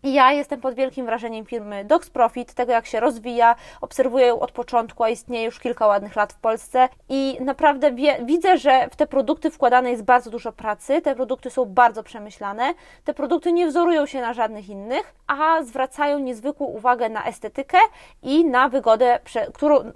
Ja 0.04 0.32
jestem 0.32 0.62
pod 0.62 0.76
wielkim 0.76 1.06
wrażeniem 1.06 1.46
firmy 1.46 1.86
Docs 1.86 2.10
Profit, 2.10 2.54
tego 2.54 2.72
jak 2.72 2.86
się 2.86 3.00
rozwija, 3.00 3.56
obserwuję 3.82 4.26
ją 4.26 4.40
od 4.40 4.52
początku, 4.52 5.04
a 5.04 5.10
istnieje 5.10 5.46
już 5.46 5.60
kilka 5.60 5.88
ładnych 5.88 6.16
lat 6.16 6.34
w 6.34 6.40
Polsce. 6.40 6.90
I 7.10 7.38
naprawdę 7.42 7.92
wie, 7.92 8.20
widzę, 8.26 8.58
że 8.58 8.88
w 8.92 8.96
te 8.96 9.08
produkty 9.08 9.52
wkładane 9.52 9.92
jest 9.92 10.04
bardzo 10.04 10.30
dużo 10.30 10.52
pracy, 10.52 11.02
te 11.02 11.16
produkty 11.16 11.50
są 11.50 11.66
bardzo 11.66 12.04
przemyślane, 12.04 12.74
te 13.04 13.14
produkty 13.14 13.52
nie 13.52 13.68
wzorują 13.68 14.06
się 14.06 14.22
na 14.22 14.34
żadnych 14.34 14.70
innych, 14.70 15.14
a 15.28 15.64
zwracają 15.64 16.20
niezwykłą 16.20 16.68
uwagę 16.68 17.10
na 17.10 17.26
estetykę 17.26 17.78
i 18.24 18.46
na 18.46 18.70
wygodę, 18.70 19.20
którą, 19.54 19.92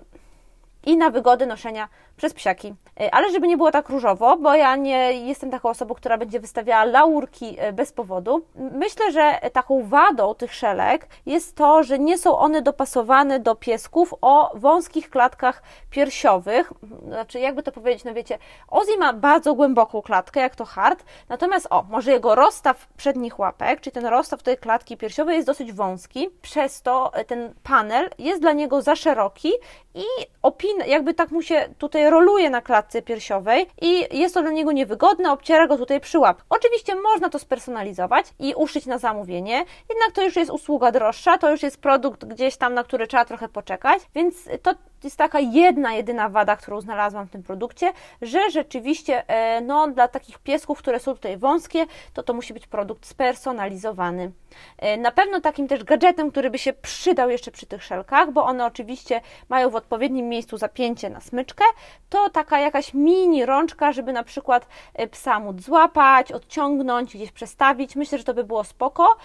i 0.86 0.98
na 0.98 1.10
wygodę 1.10 1.46
noszenia 1.46 1.90
przez 2.18 2.34
psiaki. 2.34 2.74
E, 3.00 3.16
ale 3.16 3.32
żeby 3.32 3.48
nie 3.48 3.58
było 3.58 3.72
tak 3.72 3.90
różowo, 3.90 4.38
bo 4.38 4.56
ja 4.56 4.76
nie 4.76 5.14
jestem 5.14 5.52
taką 5.52 5.70
osobą, 5.70 5.94
która 5.96 6.18
będzie 6.18 6.40
wystawiała 6.40 6.86
laurki 6.86 7.56
e, 7.60 7.74
bez 7.74 7.92
powodu. 7.92 8.46
Myślę, 8.56 9.12
że 9.12 9.40
taką 9.54 9.88
wadą 9.88 10.34
tych 10.34 10.54
szelek 10.54 11.08
jest 11.26 11.56
to, 11.56 11.84
że 11.84 12.00
nie 12.00 12.18
są 12.18 12.38
one 12.38 12.62
dopasowane 12.62 13.40
do 13.40 13.56
piesków 13.56 14.14
o 14.22 14.52
wąskich 14.56 15.10
klatkach 15.10 15.64
piersiowych. 15.90 16.74
Znaczy, 17.08 17.40
jakby 17.40 17.64
to 17.64 17.72
powiedzieć, 17.72 18.04
no 18.04 18.14
wiecie, 18.14 18.38
Ozzy 18.68 18.98
ma 18.98 19.14
bardzo 19.14 19.56
głęboką 19.56 20.02
klatkę, 20.02 20.40
jak 20.40 20.56
to 20.56 20.66
hard, 20.66 21.04
natomiast 21.30 21.68
o, 21.70 21.84
może 21.90 22.12
jego 22.12 22.36
rozstaw 22.36 22.88
przednich 22.98 23.40
łapek, 23.40 23.82
czyli 23.82 23.94
ten 23.94 24.06
rozstaw 24.06 24.44
tej 24.44 24.58
klatki 24.58 24.98
piersiowej 24.98 25.36
jest 25.36 25.48
dosyć 25.48 25.74
wąski, 25.74 26.30
przez 26.42 26.82
to 26.82 27.12
ten 27.28 27.54
panel 27.64 28.10
jest 28.18 28.42
dla 28.42 28.52
niego 28.52 28.82
za 28.82 28.96
szeroki 28.96 29.52
i 29.96 30.06
opin, 30.42 30.73
jakby 30.88 31.14
tak 31.14 31.32
mu 31.32 31.42
się 31.42 31.70
tutaj 31.78 32.10
roluje 32.10 32.50
na 32.50 32.62
klatce 32.62 33.02
piersiowej 33.02 33.66
i 33.82 34.18
jest 34.20 34.34
to 34.34 34.42
dla 34.42 34.52
niego 34.52 34.72
niewygodne, 34.72 35.32
obciera 35.32 35.68
go 35.68 35.78
tutaj 35.78 36.00
przy 36.00 36.20
łap. 36.20 36.42
Oczywiście 36.50 36.96
można 36.96 37.30
to 37.30 37.40
spersonalizować 37.40 38.26
i 38.40 38.54
uszyć 38.54 38.86
na 38.86 38.98
zamówienie, 38.98 39.66
jednak 39.90 40.12
to 40.14 40.24
już 40.24 40.36
jest 40.36 40.52
usługa 40.52 40.92
droższa, 40.92 41.38
to 41.38 41.52
już 41.52 41.64
jest 41.64 41.78
produkt 41.78 42.26
gdzieś 42.26 42.58
tam, 42.58 42.74
na 42.74 42.84
który 42.84 43.08
trzeba 43.08 43.26
trochę 43.26 43.50
poczekać, 43.50 44.02
więc 44.16 44.50
to 44.62 44.74
jest 45.04 45.18
taka 45.18 45.40
jedna, 45.40 45.94
jedyna 45.94 46.30
wada, 46.30 46.56
którą 46.56 46.82
znalazłam 46.82 47.28
w 47.28 47.32
tym 47.32 47.44
produkcie, 47.44 47.94
że 48.22 48.50
rzeczywiście 48.52 49.28
e, 49.28 49.62
no, 49.62 49.88
dla 49.88 50.08
takich 50.08 50.40
piesków, 50.40 50.80
które 50.80 51.00
są 51.00 51.14
tutaj 51.14 51.38
wąskie, 51.38 51.86
to 52.14 52.24
to 52.24 52.34
musi 52.34 52.54
być 52.54 52.68
produkt 52.68 53.06
spersonalizowany. 53.06 54.32
E, 54.78 54.98
na 54.98 55.12
pewno 55.12 55.42
takim 55.42 55.68
też 55.68 55.84
gadżetem, 55.84 56.32
który 56.32 56.50
by 56.50 56.60
się 56.60 56.74
przydał 56.74 57.30
jeszcze 57.30 57.52
przy 57.52 57.66
tych 57.66 57.84
szelkach, 57.84 58.32
bo 58.32 58.44
one 58.44 58.66
oczywiście 58.66 59.22
mają 59.50 59.70
w 59.70 59.76
odpowiednim 59.76 60.30
miejscu 60.30 60.58
zapięcie 60.58 61.10
na 61.10 61.20
smyczkę, 61.20 61.64
to 62.10 62.30
taka 62.30 62.60
jakaś 62.60 62.94
mini 62.94 63.46
rączka, 63.46 63.92
żeby 63.92 64.14
na 64.14 64.24
przykład 64.24 64.68
e, 64.94 65.08
psa 65.08 65.40
móc 65.40 65.62
złapać, 65.62 66.32
odciągnąć, 66.32 67.16
gdzieś 67.16 67.32
przestawić. 67.32 67.96
Myślę, 67.96 68.18
że 68.18 68.24
to 68.24 68.34
by 68.34 68.44
było 68.44 68.64
spoko. 68.64 69.18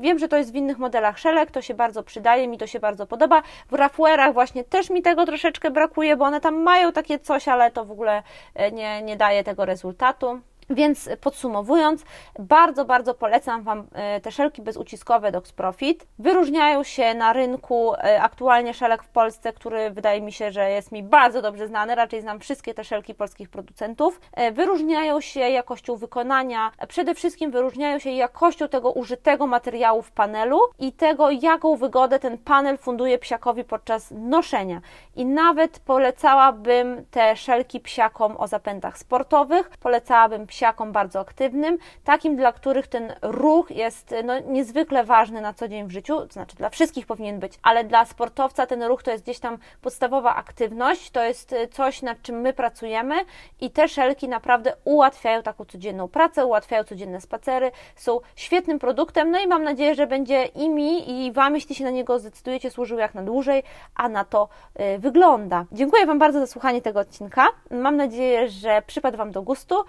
Wiem, 0.00 0.18
że 0.18 0.28
to 0.28 0.36
jest 0.36 0.52
w 0.52 0.54
innych 0.54 0.78
modelach 0.78 1.18
szelek, 1.18 1.50
to 1.50 1.62
się 1.62 1.74
bardzo 1.74 2.02
przydaje, 2.02 2.48
mi 2.48 2.58
to 2.58 2.66
się 2.66 2.80
bardzo 2.80 3.06
podoba. 3.06 3.42
W 3.70 3.74
rafuerach 3.74 4.32
właśnie 4.32 4.64
też 4.64 4.90
mi 4.90 4.99
tego 5.02 5.26
troszeczkę 5.26 5.70
brakuje, 5.70 6.16
bo 6.16 6.24
one 6.24 6.40
tam 6.40 6.62
mają 6.62 6.92
takie 6.92 7.18
coś, 7.18 7.48
ale 7.48 7.70
to 7.70 7.84
w 7.84 7.90
ogóle 7.90 8.22
e, 8.54 8.72
nie, 8.72 9.02
nie 9.02 9.16
daje 9.16 9.44
tego 9.44 9.64
rezultatu. 9.64 10.40
Więc 10.70 11.08
podsumowując, 11.20 12.04
bardzo, 12.38 12.84
bardzo 12.84 13.14
polecam 13.14 13.62
Wam 13.62 13.86
e, 13.92 14.20
te 14.20 14.32
szelki 14.32 14.62
bezuciskowe 14.62 15.32
Dox 15.32 15.52
Profit. 15.52 16.06
Wyróżniają 16.18 16.82
się 16.82 17.14
na 17.14 17.32
rynku 17.32 17.94
e, 17.94 18.22
aktualnie 18.22 18.74
szelek 18.74 19.02
w 19.02 19.08
Polsce, 19.08 19.52
który 19.52 19.90
wydaje 19.90 20.20
mi 20.20 20.32
się, 20.32 20.52
że 20.52 20.70
jest 20.70 20.92
mi 20.92 21.02
bardzo 21.02 21.42
dobrze 21.42 21.66
znany, 21.66 21.94
raczej 21.94 22.20
znam 22.20 22.40
wszystkie 22.40 22.74
te 22.74 22.84
szelki 22.84 23.14
polskich 23.14 23.48
producentów. 23.48 24.20
E, 24.32 24.52
wyróżniają 24.52 25.20
się 25.20 25.40
jakością 25.40 25.96
wykonania, 25.96 26.70
przede 26.88 27.14
wszystkim 27.14 27.50
wyróżniają 27.50 27.98
się 27.98 28.10
jakością 28.10 28.68
tego 28.68 28.90
użytego 28.90 29.46
materiału 29.46 30.02
w 30.02 30.12
panelu 30.12 30.60
i 30.78 30.92
tego, 30.92 31.30
jaką 31.30 31.76
wygodę 31.76 32.18
ten 32.18 32.38
panel 32.38 32.78
funduje 32.78 33.18
psiakowi 33.18 33.64
podczas 33.64 34.10
noszenia. 34.10 34.80
I 35.16 35.26
nawet 35.26 35.78
polecałabym 35.78 37.04
te 37.10 37.36
szelki 37.36 37.80
psiakom 37.80 38.36
o 38.36 38.46
zapędach 38.46 38.98
sportowych, 38.98 39.70
polecałabym 39.80 40.46
psiakom 40.46 40.59
psiakom 40.60 40.92
bardzo 40.92 41.20
aktywnym, 41.20 41.78
takim, 42.04 42.36
dla 42.36 42.52
których 42.52 42.86
ten 42.86 43.14
ruch 43.22 43.70
jest 43.70 44.14
no, 44.24 44.38
niezwykle 44.38 45.04
ważny 45.04 45.40
na 45.40 45.52
co 45.52 45.68
dzień 45.68 45.86
w 45.86 45.90
życiu, 45.90 46.26
to 46.26 46.32
znaczy 46.32 46.56
dla 46.56 46.70
wszystkich 46.70 47.06
powinien 47.06 47.40
być, 47.40 47.52
ale 47.62 47.84
dla 47.84 48.04
sportowca 48.04 48.66
ten 48.66 48.82
ruch 48.82 49.02
to 49.02 49.10
jest 49.10 49.24
gdzieś 49.24 49.38
tam 49.38 49.58
podstawowa 49.82 50.34
aktywność, 50.34 51.10
to 51.10 51.24
jest 51.24 51.52
y, 51.52 51.68
coś, 51.68 52.02
nad 52.02 52.22
czym 52.22 52.40
my 52.40 52.52
pracujemy 52.52 53.14
i 53.60 53.70
te 53.70 53.88
szelki 53.88 54.28
naprawdę 54.28 54.72
ułatwiają 54.84 55.42
taką 55.42 55.64
codzienną 55.64 56.08
pracę, 56.08 56.46
ułatwiają 56.46 56.84
codzienne 56.84 57.20
spacery, 57.20 57.70
są 57.96 58.20
świetnym 58.36 58.78
produktem, 58.78 59.30
no 59.30 59.40
i 59.40 59.46
mam 59.46 59.64
nadzieję, 59.64 59.94
że 59.94 60.06
będzie 60.06 60.44
i 60.44 60.68
mi, 60.68 61.26
i 61.26 61.32
Wam, 61.32 61.54
jeśli 61.54 61.74
się 61.74 61.84
na 61.84 61.90
niego 61.90 62.18
zdecydujecie, 62.18 62.70
służył 62.70 62.98
jak 62.98 63.14
na 63.14 63.22
dłużej, 63.22 63.62
a 63.94 64.08
na 64.08 64.24
to 64.24 64.48
y, 64.80 64.98
wygląda. 64.98 65.64
Dziękuję 65.72 66.06
Wam 66.06 66.18
bardzo 66.18 66.40
za 66.40 66.46
słuchanie 66.46 66.82
tego 66.82 67.00
odcinka. 67.00 67.46
Mam 67.70 67.96
nadzieję, 67.96 68.48
że 68.48 68.82
przypadł 68.86 69.16
Wam 69.16 69.30
do 69.30 69.42
gustu. 69.42 69.80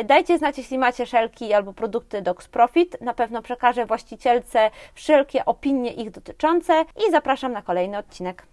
Dajcie 0.05 0.37
znać, 0.37 0.57
jeśli 0.57 0.77
macie 0.77 1.05
szelki 1.05 1.53
albo 1.53 1.73
produkty 1.73 2.21
Docs 2.21 2.47
Profit. 2.47 3.01
Na 3.01 3.13
pewno 3.13 3.41
przekażę 3.41 3.85
właścicielce 3.85 4.71
wszelkie 4.93 5.45
opinie 5.45 5.93
ich 5.93 6.11
dotyczące 6.11 6.85
i 7.07 7.11
zapraszam 7.11 7.51
na 7.51 7.61
kolejny 7.61 7.97
odcinek. 7.97 8.51